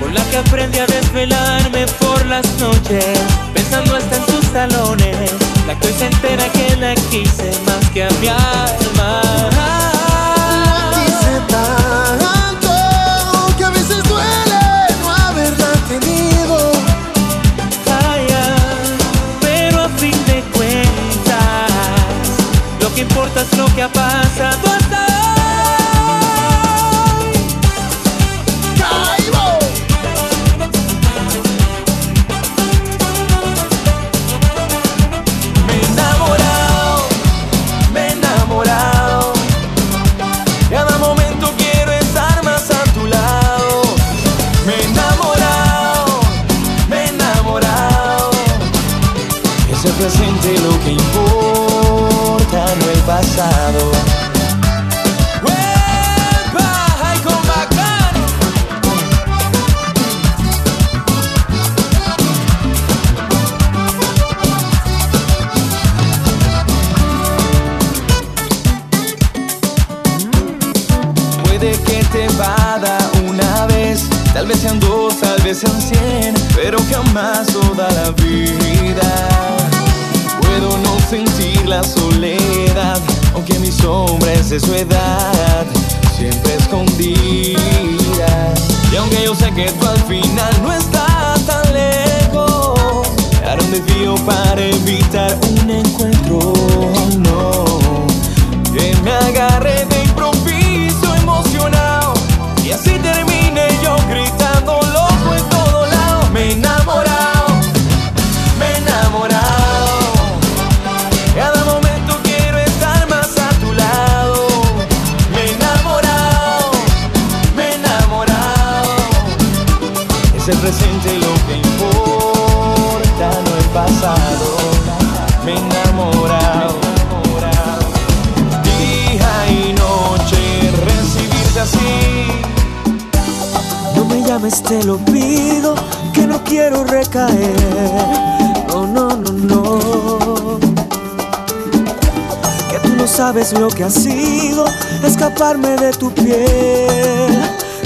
Con 0.00 0.14
la 0.14 0.22
que 0.30 0.36
aprendí 0.38 0.78
a 0.78 0.86
desvelarme 0.86 1.86
por 1.98 2.24
las 2.26 2.46
noches, 2.58 3.18
pensando 3.64 3.96
hasta 3.96 4.16
en 4.16 4.26
sus 4.26 4.52
talones. 4.52 5.32
La 5.66 5.78
que 5.78 5.92
se 5.92 6.06
entera 6.06 6.50
que 6.52 6.76
la 6.76 6.94
quise 7.10 7.50
más 7.66 7.90
que 7.90 8.04
a 8.04 8.10
mi 8.20 8.28
alma. 8.28 9.83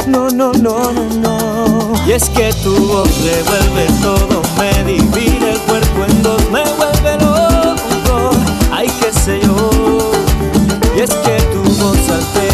No, 0.07 0.29
no, 0.29 0.53
no, 0.53 0.93
no, 0.93 1.05
no. 1.21 1.93
Y 2.07 2.13
es 2.13 2.29
que 2.31 2.53
tu 2.65 2.75
voz 2.75 3.09
revuelve 3.23 3.87
todo, 4.03 4.43
me 4.59 4.85
divide 4.85 5.53
el 5.53 5.61
cuerpo 5.61 6.05
en 6.09 6.23
dos, 6.23 6.43
me 6.51 6.65
vuelve 6.75 7.17
loco. 7.21 8.31
Ay, 8.73 8.89
qué 9.01 9.13
sé 9.13 9.41
yo. 9.41 10.11
Y 10.97 11.01
es 11.01 11.11
que 11.11 11.37
tu 11.53 11.63
voz 11.81 12.11
altera. 12.11 12.48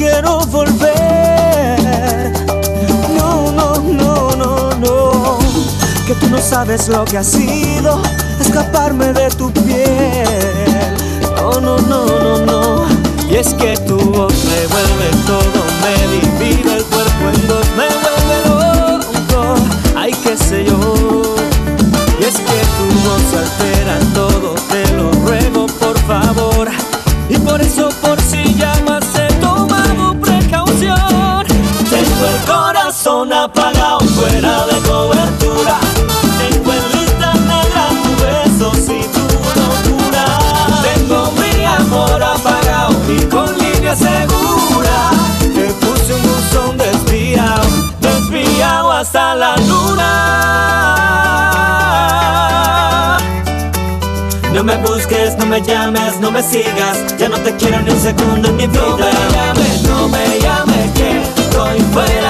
quiero 0.00 0.40
volver. 0.46 2.32
No, 3.18 3.52
no, 3.52 3.74
no, 3.82 4.30
no, 4.34 4.70
no. 4.78 5.38
Que 6.06 6.14
tú 6.14 6.30
no 6.30 6.38
sabes 6.38 6.88
lo 6.88 7.04
que 7.04 7.18
ha 7.18 7.24
sido 7.24 8.00
escaparme 8.40 9.12
de 9.12 9.28
tu 9.28 9.52
piel. 9.52 10.94
No, 11.36 11.60
no, 11.60 11.76
no, 11.80 12.06
no, 12.06 12.46
no. 12.46 12.86
Y 13.30 13.36
es 13.36 13.52
que 13.52 13.76
tu 13.88 13.98
voz 13.98 14.32
me 14.50 14.60
vuelve 14.74 15.08
todo, 15.26 15.60
me 15.84 15.94
divide 16.16 16.78
el 16.78 16.84
cuerpo 16.84 17.24
en 17.34 17.46
dos, 17.46 17.66
me 17.76 17.88
vuelve 18.04 18.36
loco. 18.48 19.54
Ay, 19.96 20.12
qué 20.24 20.34
sé 20.34 20.64
yo. 20.64 20.78
Y 22.20 22.24
es 22.24 22.36
que 22.36 22.60
tu 22.76 22.86
voz 23.06 23.26
altera 23.42 23.98
todo, 24.14 24.54
te 24.70 24.82
lo 24.94 25.12
ruego 25.26 25.66
por 25.66 25.98
favor. 26.00 26.68
Y 27.28 27.38
por 27.38 27.60
eso, 27.60 27.90
por 28.02 28.19
fuera 34.20 34.66
de 34.66 34.76
cobertura. 34.88 35.78
Tengo 36.38 36.72
en 36.72 36.84
lista 36.92 37.32
negra 37.52 37.84
tu 38.02 38.10
beso 38.24 38.72
si 38.74 38.98
tu 39.14 39.24
locura. 39.58 40.24
Tengo 40.82 41.32
mi 41.32 41.64
amor 41.64 42.22
apagado 42.22 42.92
y 43.08 43.18
con 43.26 43.48
línea 43.58 43.96
segura. 43.96 44.96
Te 45.54 45.66
puse 45.82 46.14
un 46.14 46.22
buzón 46.22 46.76
desviado, 46.76 47.68
desviado 48.00 48.92
hasta 48.92 49.34
la 49.34 49.56
luna. 49.56 50.10
No 54.52 54.64
me 54.64 54.76
busques, 54.78 55.36
no 55.38 55.46
me 55.46 55.62
llames, 55.62 56.20
no 56.20 56.30
me 56.30 56.42
sigas. 56.42 57.16
Ya 57.18 57.28
no 57.28 57.38
te 57.38 57.54
quiero 57.56 57.80
ni 57.80 57.90
un 57.90 58.00
segundo 58.00 58.48
en 58.48 58.56
mi 58.56 58.66
vida. 58.66 58.82
No 58.82 58.96
me 58.98 59.12
llames, 59.32 59.82
no 59.82 60.08
me 60.08 60.38
llames, 60.40 60.90
que 60.92 61.22
estoy 61.22 61.80
fuera. 61.92 62.29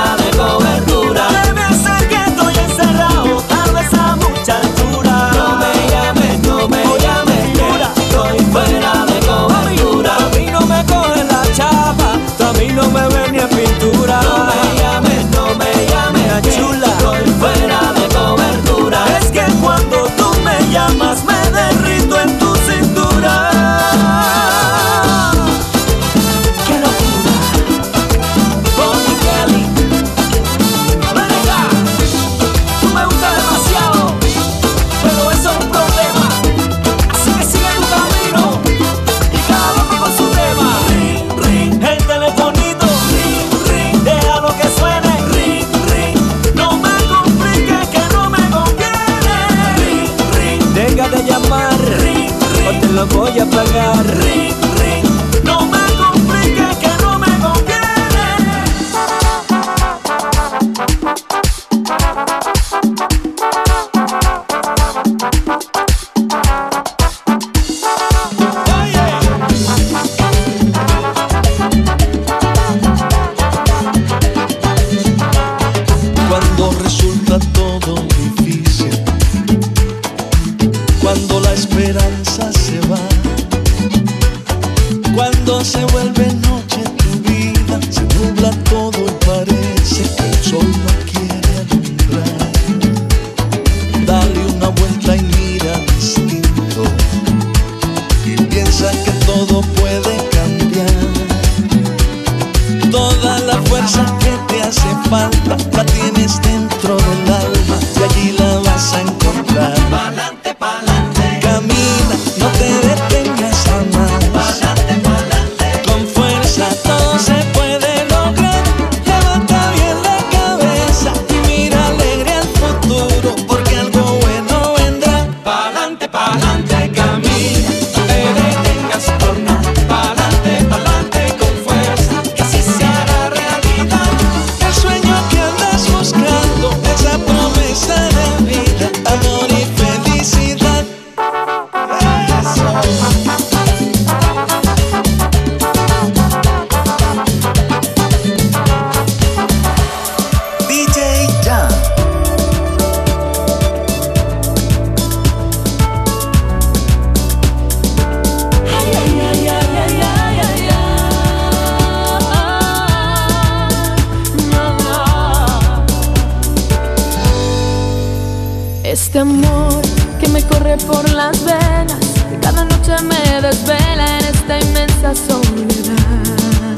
Este 169.10 169.18
amor 169.18 169.82
que 170.20 170.28
me 170.28 170.40
corre 170.44 170.76
por 170.76 171.10
las 171.10 171.44
venas, 171.44 171.98
que 172.30 172.38
cada 172.40 172.64
noche 172.64 172.94
me 173.02 173.42
desvela 173.42 174.18
en 174.20 174.24
esta 174.24 174.60
inmensa 174.60 175.12
soledad. 175.16 176.76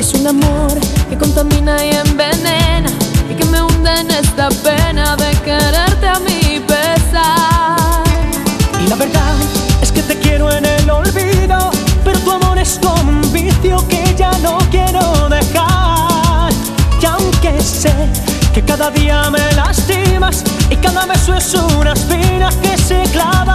Es 0.00 0.14
un 0.14 0.28
amor 0.28 0.72
que 1.10 1.18
contamina 1.18 1.76
y 1.84 1.90
envenena 1.90 2.88
y 3.30 3.34
que 3.34 3.44
me 3.44 3.60
hunde 3.60 4.00
en 4.00 4.10
esta 4.12 4.48
pena 4.48 5.14
de 5.16 5.30
quererte 5.44 6.08
a 6.08 6.18
mi 6.20 6.58
pesar. 6.60 8.02
Y 8.82 8.88
la 8.88 8.96
verdad 8.96 9.34
es 9.82 9.92
que 9.92 10.00
te 10.04 10.18
quiero 10.18 10.50
en 10.50 10.64
el 10.64 10.88
olvido, 10.88 11.70
pero 12.02 12.18
tu 12.20 12.30
amor 12.30 12.58
es 12.58 12.78
como 12.82 13.10
un 13.10 13.30
vicio 13.30 13.86
que 13.88 14.14
ya 14.16 14.30
no 14.38 14.56
quiero 14.70 15.28
dejar. 15.28 16.50
Y 16.98 17.04
aunque 17.04 17.60
sé 17.60 17.92
que 18.54 18.62
cada 18.62 18.90
día 18.90 19.28
me 19.28 19.52
lastimas 19.52 19.85
y 20.76 20.80
cada 20.80 21.06
beso 21.06 21.34
es 21.34 21.54
una 21.54 21.92
espina 21.92 22.50
que 22.62 22.76
se 22.76 23.02
clava 23.12 23.45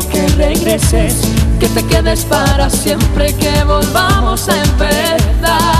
que 0.00 0.26
regreses, 0.36 1.20
que 1.60 1.68
te 1.68 1.84
quedes 1.86 2.24
para 2.24 2.68
siempre, 2.68 3.32
que 3.34 3.62
volvamos 3.64 4.48
a 4.48 4.56
empezar. 4.60 5.73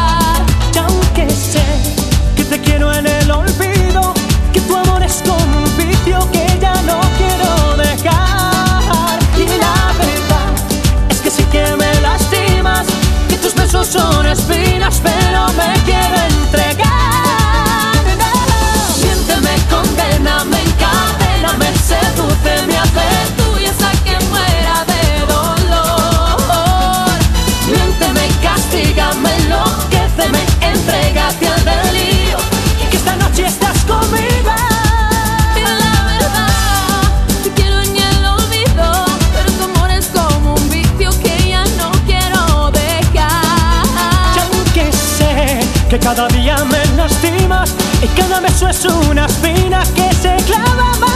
Cada 45.99 46.27
día 46.29 46.57
me 46.65 46.85
lastimas 46.97 47.75
y 48.03 48.09
cada 48.09 48.41
beso 48.41 48.69
es 48.69 48.85
una 48.85 49.27
espina 49.27 49.83
que 49.95 50.13
se 50.15 50.37
clava 50.45 50.95
más 50.99 51.14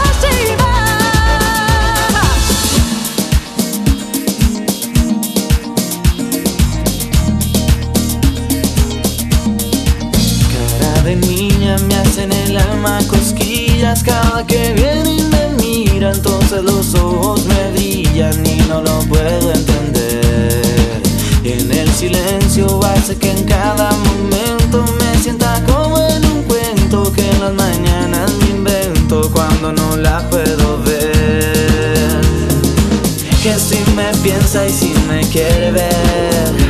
y 34.66 34.70
si 34.70 34.94
me 35.09 35.20
quiere 35.20 35.72
ver 35.72 36.68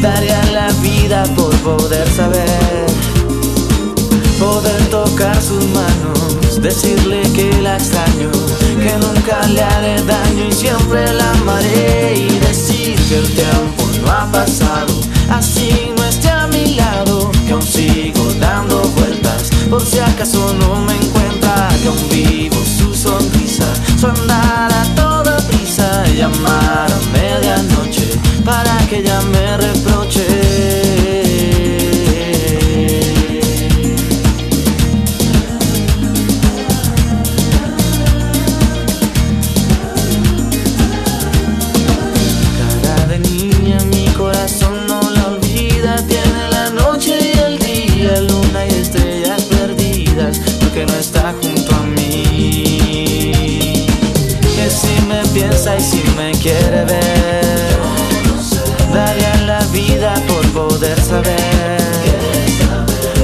Daría 0.00 0.40
la 0.52 0.68
vida 0.80 1.24
por 1.34 1.52
poder 1.56 2.08
saber, 2.08 2.86
poder 4.38 4.80
tocar 4.90 5.34
sus 5.42 5.64
manos, 5.70 6.62
decirle 6.62 7.22
que 7.34 7.50
la 7.62 7.76
extraño, 7.76 8.30
que 8.80 8.92
nunca 9.04 9.44
le 9.48 9.60
haré 9.60 10.00
daño 10.04 10.44
y 10.48 10.52
siempre 10.52 11.12
la 11.12 11.32
amaré 11.32 12.14
y 12.16 12.38
decir 12.38 12.94
que 13.08 13.18
el 13.18 13.28
tiempo 13.32 13.84
no 14.02 14.12
ha 14.12 14.30
pasado, 14.30 14.94
así 15.30 15.90
no 15.96 16.04
esté 16.04 16.30
a 16.30 16.46
mi 16.46 16.76
lado, 16.76 17.32
que 17.44 17.54
aún 17.54 17.62
sigo 17.62 18.32
dando 18.38 18.82
vueltas, 18.90 19.50
por 19.68 19.84
si 19.84 19.98
acaso 19.98 20.54
no 20.60 20.76
me 20.82 20.94
encuentra, 20.94 21.70
que 21.82 21.88
aún 21.88 22.08
vivo 22.08 22.56
su 22.78 22.94
sonrisa, 22.94 23.66
su 23.98 24.06
andar 24.06 24.72
a 24.72 24.84
prisa, 24.94 25.07
llamar 26.18 26.90
a 26.90 27.00
medianoche 27.12 28.18
para 28.44 28.76
que 28.88 28.98
ella 28.98 29.20
me 29.30 29.56
reproche. 29.56 31.27
Piensa 55.38 55.76
y 55.76 55.80
si 55.80 56.02
me 56.16 56.32
quiere 56.32 56.84
ver, 56.84 57.78
daría 58.92 59.34
la 59.46 59.60
vida 59.66 60.14
por 60.26 60.44
poder 60.50 61.00
saber, 61.00 61.78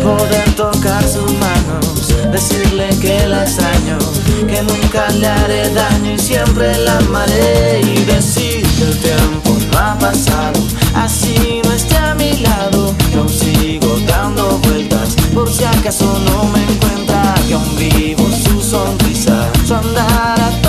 poder 0.01 0.55
tocar 0.55 1.03
sus 1.03 1.33
manos, 1.39 2.15
decirle 2.31 2.89
que 3.01 3.27
la 3.27 3.43
extraño, 3.43 3.99
que 4.47 4.63
nunca 4.63 5.09
le 5.11 5.27
haré 5.27 5.71
daño 5.71 6.13
y 6.13 6.19
siempre 6.19 6.79
la 6.79 6.99
amaré 6.99 7.81
y 7.81 8.05
decir 8.05 8.63
que 8.77 8.85
el 8.85 8.97
tiempo 8.99 9.57
no 9.73 9.79
ha 9.79 9.99
pasado, 9.99 10.61
así 10.95 11.63
no 11.65 11.73
esté 11.73 11.97
a 11.97 12.15
mi 12.15 12.33
lado, 12.39 12.95
aún 13.17 13.29
sigo 13.29 13.99
dando 14.07 14.59
vueltas, 14.59 15.17
por 15.35 15.53
si 15.53 15.65
acaso 15.65 16.07
no 16.27 16.45
me 16.45 16.63
encuentra, 16.63 17.35
que 17.49 17.55
aún 17.55 17.77
vivo 17.77 18.25
su 18.45 18.63
sonrisa, 18.63 19.51
su 19.67 19.75
andar 19.75 20.64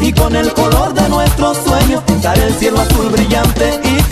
y 0.00 0.12
con 0.12 0.36
el 0.36 0.52
color 0.52 0.94
de 0.94 1.08
nuestros 1.08 1.56
sueños 1.58 2.02
pintar 2.04 2.38
el 2.38 2.54
cielo 2.54 2.80
azul 2.80 3.08
brillante 3.10 3.80
y 3.82 4.05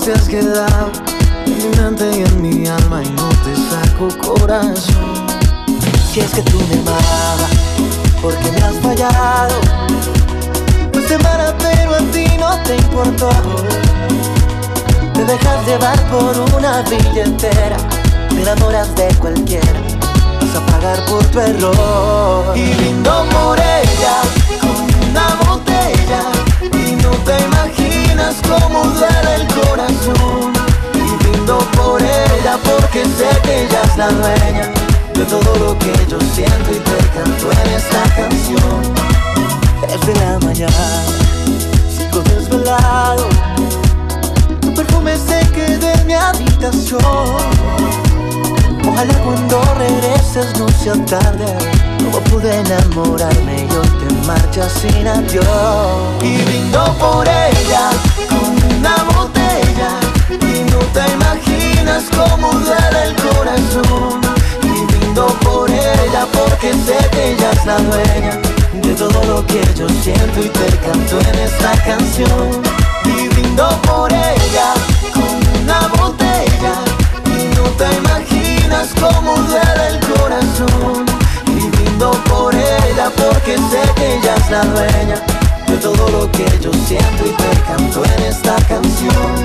diablos 0.00 0.04
te 0.04 0.12
has 0.12 0.28
quedado 0.28 0.90
en 1.46 1.56
mi 1.56 1.76
mente 1.76 2.10
y 2.18 2.22
en 2.22 2.42
mi 2.42 2.66
alma 2.66 3.02
y 3.02 3.08
no 3.10 3.28
te 3.44 3.54
saco 3.56 4.08
corazón. 4.18 5.26
Si 6.12 6.20
es 6.20 6.30
que 6.32 6.42
tú 6.42 6.58
me 6.68 6.80
amabas, 6.80 7.50
porque 8.20 8.50
me 8.52 8.58
has 8.58 8.76
fallado. 8.76 9.54
Pues 10.92 11.06
te 11.06 11.14
amara, 11.14 11.54
pero 11.58 11.94
a 11.94 11.98
ti 12.12 12.26
no 12.38 12.56
te 12.64 12.76
importó. 12.76 13.30
Te 15.14 15.24
dejas 15.24 15.66
llevar 15.66 16.00
por 16.10 16.36
una 16.56 16.82
billetera, 16.82 17.76
te 18.28 18.42
enamoras 18.42 18.94
de 18.96 19.08
cualquiera, 19.16 19.80
vas 20.40 20.56
a 20.56 20.66
pagar 20.66 21.04
por 21.06 21.24
tu 21.26 21.40
error. 21.40 22.56
Y 22.56 22.72
brindo 22.74 23.24
por 23.30 23.58
ella 23.58 24.22
con 24.60 25.10
una 25.10 25.34
botella, 25.46 26.49
y 26.62 26.96
no 26.96 27.10
te 27.24 27.36
imaginas 27.42 28.36
cómo 28.42 28.84
duele 28.84 29.34
el 29.36 29.46
corazón. 29.46 30.52
Y 30.94 31.22
brindo 31.22 31.58
por 31.76 32.00
ella 32.02 32.58
porque 32.64 33.04
sé 33.04 33.28
que 33.42 33.64
ella 33.64 33.82
es 33.84 33.96
la 33.96 34.08
dueña 34.08 34.70
de 35.14 35.24
todo 35.24 35.54
lo 35.56 35.78
que 35.78 35.92
yo 36.08 36.18
siento 36.34 36.70
y 36.70 36.78
te 36.78 36.96
canto 37.14 37.50
en 37.52 37.74
esta 37.74 38.02
canción. 38.14 38.82
Desde 39.88 40.14
la 40.20 40.38
mañana 40.40 41.02
sigo 41.96 42.22
desvelado. 42.22 43.28
Tu 44.60 44.74
perfume 44.74 45.16
se 45.16 45.40
quede 45.50 45.92
en 45.92 46.06
mi 46.06 46.14
habitación. 46.14 47.00
Ojalá 48.88 49.14
cuando 49.24 49.62
regreses 49.74 50.58
no 50.58 50.68
sea 50.68 50.94
tarde. 51.06 51.79
No 52.02 52.18
pude 52.30 52.60
enamorarme 52.60 53.66
y 53.68 53.74
hoy 53.74 53.88
te 54.00 54.26
marchas 54.26 54.72
sin 54.72 55.06
adiós. 55.06 55.44
Y 56.22 56.38
brindo 56.42 56.84
por 56.98 57.28
ella 57.28 57.90
con 58.28 58.78
una 58.78 58.96
botella. 59.12 59.90
Y 60.30 60.70
no 60.70 60.78
te 60.94 61.12
imaginas 61.12 62.04
cómo 62.16 62.50
duele 62.52 63.02
el 63.04 63.14
corazón. 63.16 64.20
Y 64.62 64.86
brindo 64.86 65.26
por 65.44 65.70
ella 65.70 66.26
porque 66.32 66.72
sé 66.72 66.98
que 67.10 67.32
ella 67.32 67.50
es 67.52 67.66
la 67.66 67.76
dueña 67.78 68.38
de 68.82 68.94
todo 68.94 69.22
lo 69.24 69.46
que 69.46 69.62
yo 69.76 69.86
siento 70.02 70.40
y 70.40 70.48
te 70.48 70.76
canto 70.78 71.20
en 71.20 71.38
esta 71.38 71.72
canción. 71.84 72.62
Y 73.04 73.28
brindo 73.28 73.68
por 73.82 74.10
ella 74.12 74.72
con 75.12 75.62
una 75.62 75.86
botella. 75.98 76.74
Y 77.26 77.54
no 77.54 77.62
te 77.78 77.94
imaginas 77.96 78.88
cómo 78.98 79.34
duele 79.34 79.88
el 79.88 80.00
corazón. 80.00 81.19
Brindo 82.00 82.24
por 82.30 82.54
ella 82.54 83.12
porque 83.14 83.58
sé 83.58 83.92
que 83.94 84.14
ella 84.16 84.34
es 84.34 84.50
la 84.50 84.64
dueña 84.64 85.22
de 85.66 85.76
todo 85.76 86.08
lo 86.08 86.32
que 86.32 86.46
yo 86.58 86.72
siento 86.72 87.26
y 87.26 87.30
te 87.30 87.60
canto 87.66 88.02
en 88.02 88.22
esta 88.22 88.56
canción. 88.66 89.39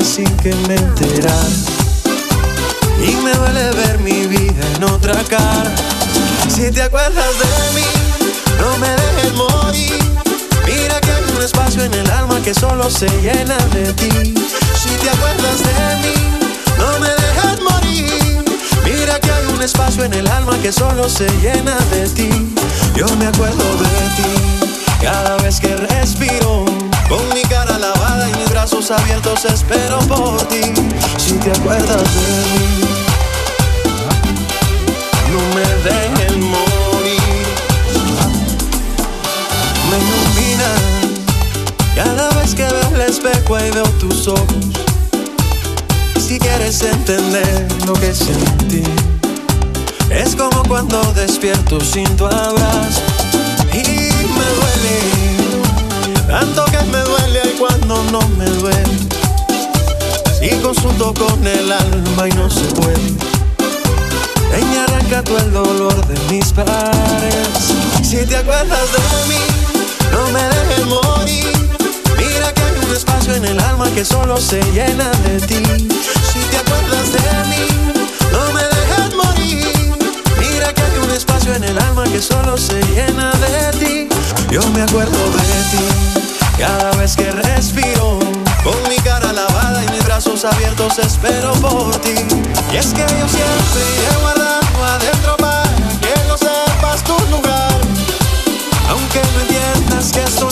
Sin 0.00 0.24
que 0.38 0.54
me 0.66 0.74
enterara. 0.74 1.48
y 3.06 3.14
me 3.16 3.32
duele 3.32 3.70
ver 3.72 3.98
mi 3.98 4.26
vida 4.26 4.64
en 4.76 4.84
otra 4.84 5.22
cara. 5.24 5.70
Si 6.48 6.70
te 6.70 6.82
acuerdas 6.82 7.32
de 7.38 7.80
mí, 7.80 7.86
no 8.58 8.78
me 8.78 8.88
dejes 8.88 9.34
morir. 9.34 9.98
Mira 10.66 10.98
que 11.00 11.12
hay 11.12 11.22
un 11.36 11.42
espacio 11.42 11.84
en 11.84 11.92
el 11.92 12.10
alma 12.10 12.40
que 12.42 12.54
solo 12.54 12.88
se 12.90 13.08
llena 13.20 13.56
de 13.74 13.92
ti. 13.92 14.34
Si 14.82 14.88
te 14.96 15.10
acuerdas 15.10 15.58
de 15.58 15.96
mí, 16.02 16.14
no 16.78 16.98
me 16.98 17.08
dejes 17.08 17.60
morir. 17.60 18.44
Mira 18.84 19.20
que 19.20 19.30
hay 19.30 19.46
un 19.54 19.62
espacio 19.62 20.04
en 20.04 20.14
el 20.14 20.26
alma 20.26 20.56
que 20.62 20.72
solo 20.72 21.08
se 21.08 21.28
llena 21.42 21.76
de 21.90 22.08
ti. 22.08 22.30
Yo 22.96 23.06
me 23.16 23.26
acuerdo 23.26 23.64
de 23.76 24.00
ti 24.16 25.02
cada 25.02 25.36
vez 25.38 25.60
que 25.60 25.76
respiro. 25.76 26.91
Con 27.12 27.28
mi 27.34 27.42
cara 27.42 27.78
lavada 27.78 28.30
y 28.30 28.32
mis 28.38 28.48
brazos 28.48 28.90
abiertos 28.90 29.44
espero 29.44 29.98
por 30.08 30.40
ti. 30.48 30.62
Si 31.18 31.34
te 31.34 31.50
acuerdas 31.50 32.08
de 32.14 32.30
mí, 32.52 32.68
no 35.30 35.40
me 35.54 35.60
dejes 35.84 36.36
morir. 36.38 37.44
Me 39.90 39.98
ilumina 39.98 40.70
cada 41.94 42.30
vez 42.30 42.54
que 42.54 42.62
veo 42.62 42.94
el 42.94 43.02
espejo 43.02 43.60
y 43.60 43.70
veo 43.72 43.84
tus 44.00 44.28
ojos. 44.28 44.64
Si 46.18 46.38
quieres 46.38 46.80
entender 46.80 47.68
lo 47.84 47.92
que 47.92 48.14
sentí, 48.14 48.84
es 50.08 50.34
como 50.34 50.62
cuando 50.62 51.02
despierto 51.12 51.78
sin 51.78 52.06
tu 52.16 52.24
abrazo 52.24 53.02
y 53.70 53.82
me 53.82 54.46
duele. 54.56 55.31
Tanto 56.32 56.64
que 56.64 56.78
me 56.84 56.98
duele 56.98 57.42
y 57.44 57.58
cuando 57.58 58.02
no 58.04 58.26
me 58.38 58.46
duele. 58.46 58.98
Y 60.40 60.48
consulto 60.62 61.12
con 61.12 61.46
el 61.46 61.70
alma 61.70 62.26
y 62.26 62.32
no 62.32 62.48
se 62.48 62.64
puede. 62.74 63.12
Me 64.50 64.78
arranca 64.78 65.22
el 65.40 65.52
dolor 65.52 66.06
de 66.06 66.18
mis 66.32 66.50
pares. 66.54 67.48
Si 68.02 68.24
te 68.24 68.38
acuerdas 68.38 68.88
de 68.92 69.28
mí, 69.28 69.40
no 70.10 70.26
me 70.32 70.42
dejes 70.42 70.86
morir. 70.86 71.52
Mira 72.16 72.50
que 72.54 72.62
hay 72.62 72.86
un 72.86 72.92
espacio 72.96 73.34
en 73.34 73.44
el 73.44 73.60
alma 73.60 73.90
que 73.90 74.02
solo 74.02 74.38
se 74.38 74.62
llena 74.72 75.10
de 75.24 75.38
ti. 75.46 75.62
Si 76.32 76.40
te 76.50 76.56
acuerdas 76.56 77.12
de 77.12 77.20
mí, 77.50 77.66
no 78.32 78.52
me 78.54 78.62
dejes 78.62 79.14
morir. 79.14 79.92
Mira 80.38 80.72
que 80.72 80.80
hay 80.80 80.98
un 81.04 81.10
espacio 81.10 81.54
en 81.54 81.64
el 81.64 81.78
alma 81.78 82.04
que 82.04 82.22
solo 82.22 82.56
se 82.56 82.80
llena 82.94 83.32
de 83.32 83.78
ti. 83.78 84.08
Yo 84.50 84.66
me 84.70 84.80
acuerdo 84.80 85.18
de 85.18 85.62
ti 85.76 86.21
cada 86.66 86.92
vez 86.92 87.16
que 87.16 87.28
respiro. 87.32 88.20
Con 88.62 88.76
mi 88.88 88.96
cara 88.98 89.32
lavada 89.32 89.82
y 89.84 89.88
mis 89.90 90.04
brazos 90.04 90.44
abiertos 90.44 90.96
espero 90.98 91.52
por 91.54 91.90
ti. 91.96 92.14
Y 92.72 92.76
es 92.76 92.94
que 92.94 93.00
yo 93.00 93.26
siempre 93.28 93.82
he 94.06 94.22
guardado 94.22 94.84
adentro 94.94 95.36
para 95.38 95.64
que 96.00 96.14
no 96.28 96.38
sepas 96.38 97.02
tu 97.02 97.18
lugar. 97.34 97.80
Aunque 98.90 99.20
no 99.34 99.40
entiendas 99.40 100.12
que 100.12 100.22
esto 100.22 100.48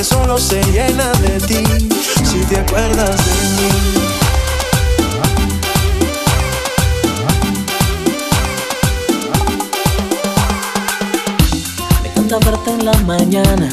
que 0.00 0.04
solo 0.04 0.38
se 0.38 0.62
llena 0.72 1.12
de 1.20 1.38
ti. 1.40 1.62
Si 2.24 2.38
te 2.48 2.58
acuerdas 2.58 3.16
de 3.26 3.32
mí. 3.56 3.68
Me 12.02 12.08
encanta 12.08 12.38
verte 12.38 12.70
en 12.70 12.84
la 12.86 12.94
mañana, 13.12 13.68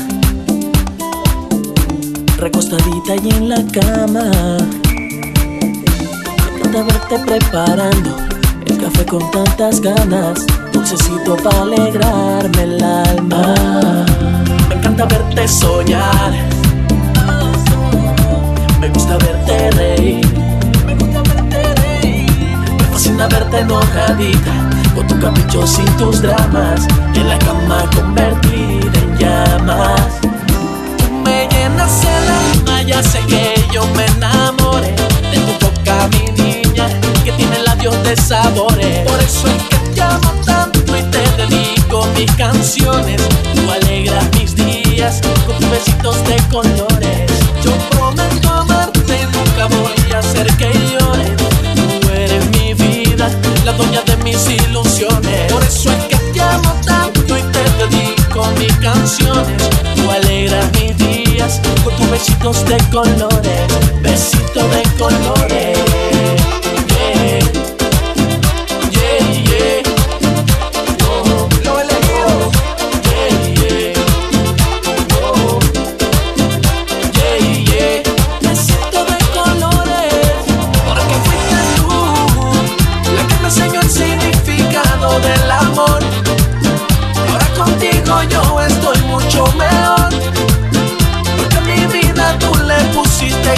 recostadita 2.37 3.15
y 3.23 3.29
en 3.29 3.47
la 3.47 3.63
cama. 3.71 4.29
Me 6.43 6.57
encanta 6.57 6.83
verte 6.83 7.19
preparando 7.25 8.17
el 8.65 8.77
café 8.77 9.05
con 9.05 9.31
tantas 9.31 9.79
ganas, 9.79 10.45
dulcecito 10.73 11.37
para 11.37 11.61
alegrarme 11.61 12.63
el 12.63 12.83
alma. 12.83 14.05
Me 14.67 14.75
encanta 14.75 15.05
verte 15.05 15.47
soñar, 15.47 16.31
me 18.79 18.89
gusta 18.89 19.17
verte 19.17 19.71
reír. 19.71 20.27
Me 20.85 22.83
fascina 22.91 23.27
verte 23.27 23.59
enojadita, 23.59 24.53
con 24.95 25.07
tu 25.07 25.19
capricho 25.19 25.65
sin 25.65 25.85
tus 25.97 26.21
dramas, 26.21 26.87
en 27.15 27.29
la 27.29 27.39
cama 27.39 27.89
convertida 27.95 28.99
en 28.99 29.17
llamas. 29.17 30.19
Me 31.23 31.47
llenas 31.49 32.03
el 32.03 32.61
alma, 32.61 32.81
ya 32.83 33.01
sé 33.03 33.19
que 33.27 33.55
yo 33.73 33.85
me 33.95 34.05
enamoré 34.05 34.95
de 35.31 35.39
tu 35.39 35.65
boca, 35.65 36.07
mi 36.11 36.31
niña, 36.41 36.87
que 37.23 37.31
tiene 37.33 37.59
labios 37.63 38.01
de 38.03 38.15
sabores. 38.15 39.07
Por 39.07 39.19
eso 39.21 39.47
es 39.47 39.63
que 39.63 39.77
te 39.95 40.01
amo 40.01 40.31
tanto 40.45 40.79
y 40.97 41.01
te 41.03 41.19
dedico 41.37 42.05
mis 42.17 42.31
canciones. 42.33 43.21
Tú 43.55 43.71
alegras 43.71 44.25
mis 44.35 44.46
con 44.97 45.59
tus 45.59 45.69
besitos 45.69 46.23
de 46.23 46.37
colores. 46.49 47.31
Yo 47.63 47.71
prometo 47.91 48.49
amarte, 48.49 49.27
nunca 49.31 49.67
voy 49.67 50.11
a 50.11 50.17
hacer 50.17 50.47
que 50.57 50.71
llores. 50.73 51.31
Tú 52.01 52.09
eres 52.09 52.49
mi 52.49 52.73
vida, 52.73 53.29
la 53.63 53.73
dueña 53.73 54.01
de 54.01 54.17
mis 54.17 54.49
ilusiones. 54.49 55.53
Por 55.53 55.63
eso 55.63 55.91
es 55.91 56.03
que 56.05 56.17
te 56.17 56.41
amo 56.41 56.73
tanto 56.83 57.37
y 57.37 57.41
te 57.41 57.63
dedico 57.77 58.47
mis 58.57 58.73
canciones. 58.77 59.69
Tú 59.95 60.09
alegras 60.09 60.65
mis 60.71 60.97
días 60.97 61.61
con 61.83 61.95
tus 61.95 62.09
besitos 62.09 62.65
de 62.65 62.77
colores. 62.89 63.67
Besitos 64.01 64.71
de 64.71 64.83
colores. 64.97 66.46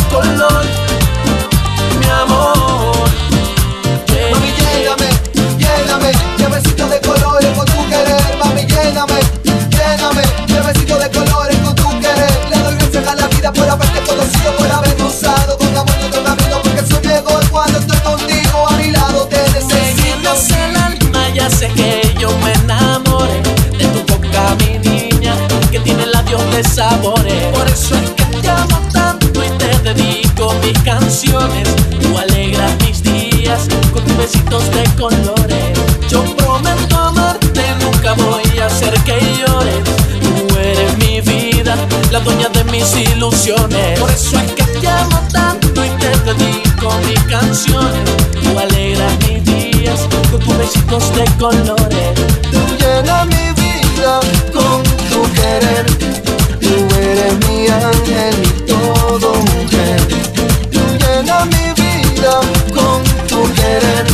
Color, 0.09 0.48
besitos 50.89 51.15
de 51.15 51.25
colores. 51.37 52.13
Tú 52.51 52.59
llenas 52.79 53.25
mi 53.27 53.53
vida 53.61 54.19
con 54.51 54.83
tu 55.09 55.21
querer. 55.33 55.85
Tú 56.59 56.95
eres 56.95 57.33
mi 57.47 57.67
ángel, 57.67 58.35
mi 58.39 58.49
todo 58.65 59.33
mujer. 59.35 60.01
Tú 60.71 60.79
llenas 60.99 61.45
mi 61.47 61.73
vida 61.81 62.39
con 62.73 63.03
tu 63.27 63.53
querer. 63.53 64.05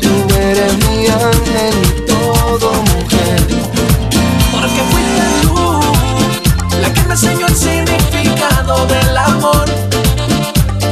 Tú 0.00 0.34
eres 0.34 0.72
mi 0.86 1.06
ángel, 1.08 1.74
mi 1.80 2.06
todo 2.06 2.72
mujer. 2.72 3.40
Porque 4.52 4.82
fuiste 4.90 5.24
tú 5.42 5.80
la 6.80 6.92
que 6.92 7.02
me 7.02 7.12
enseñó 7.14 7.46
el 7.46 7.56
significado 7.56 8.86
del 8.86 9.16
amor. 9.16 9.66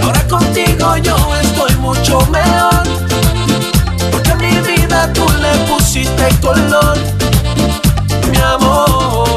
Ahora 0.02 0.26
contigo 0.28 0.97
yo 0.98 1.16
estoy 1.43 1.74
mucho 1.76 2.20
mejor. 2.30 2.76
Pusiste 6.16 6.40
color, 6.40 6.98
mi 8.30 8.38
amor. 8.38 9.28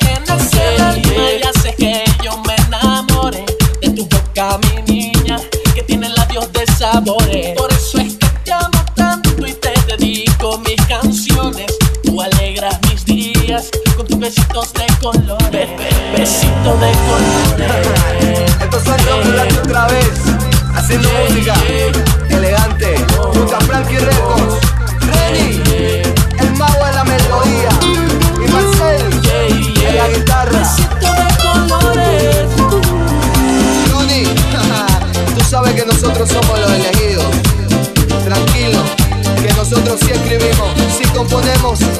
Tienes 0.00 0.54
el 0.54 1.06
y 1.06 1.42
hace 1.42 1.74
que 1.74 2.04
yo 2.22 2.36
me 2.46 2.54
enamore 2.66 3.44
de 3.80 3.90
tu 3.90 4.06
boca, 4.06 4.58
mi 4.58 4.82
niña, 4.92 5.38
que 5.74 5.82
tiene 5.82 6.08
labios 6.10 6.52
de 6.52 6.66
sabores. 6.66 7.56
Por 7.56 7.72
eso 7.72 7.98
es 7.98 8.16
que 8.16 8.28
te 8.44 8.52
amo 8.52 8.84
tanto 8.94 9.46
y 9.46 9.52
te 9.52 9.72
dedico 9.86 10.58
mis 10.58 10.80
canciones. 10.86 11.66
Tú 12.04 12.20
alegras 12.20 12.78
mis 12.90 13.04
días 13.04 13.70
con 13.96 14.06
tus 14.06 14.18
besitos 14.18 14.72
de 14.74 14.86
colores. 15.00 15.50
Be 15.50 15.66
be 16.12 16.18
besito 16.18 16.76
de 16.78 16.92
colores. 17.08 18.50
Esto 18.60 18.78
es 18.78 19.58
otra 19.58 19.86
vez, 19.88 20.10
haciendo 20.74 21.08
música 21.28 21.54
elegante, 22.28 22.96
junto 23.32 23.56
a 23.56 23.60
Frankie 23.60 23.98
Records. 23.98 24.27
Sí 41.76 41.97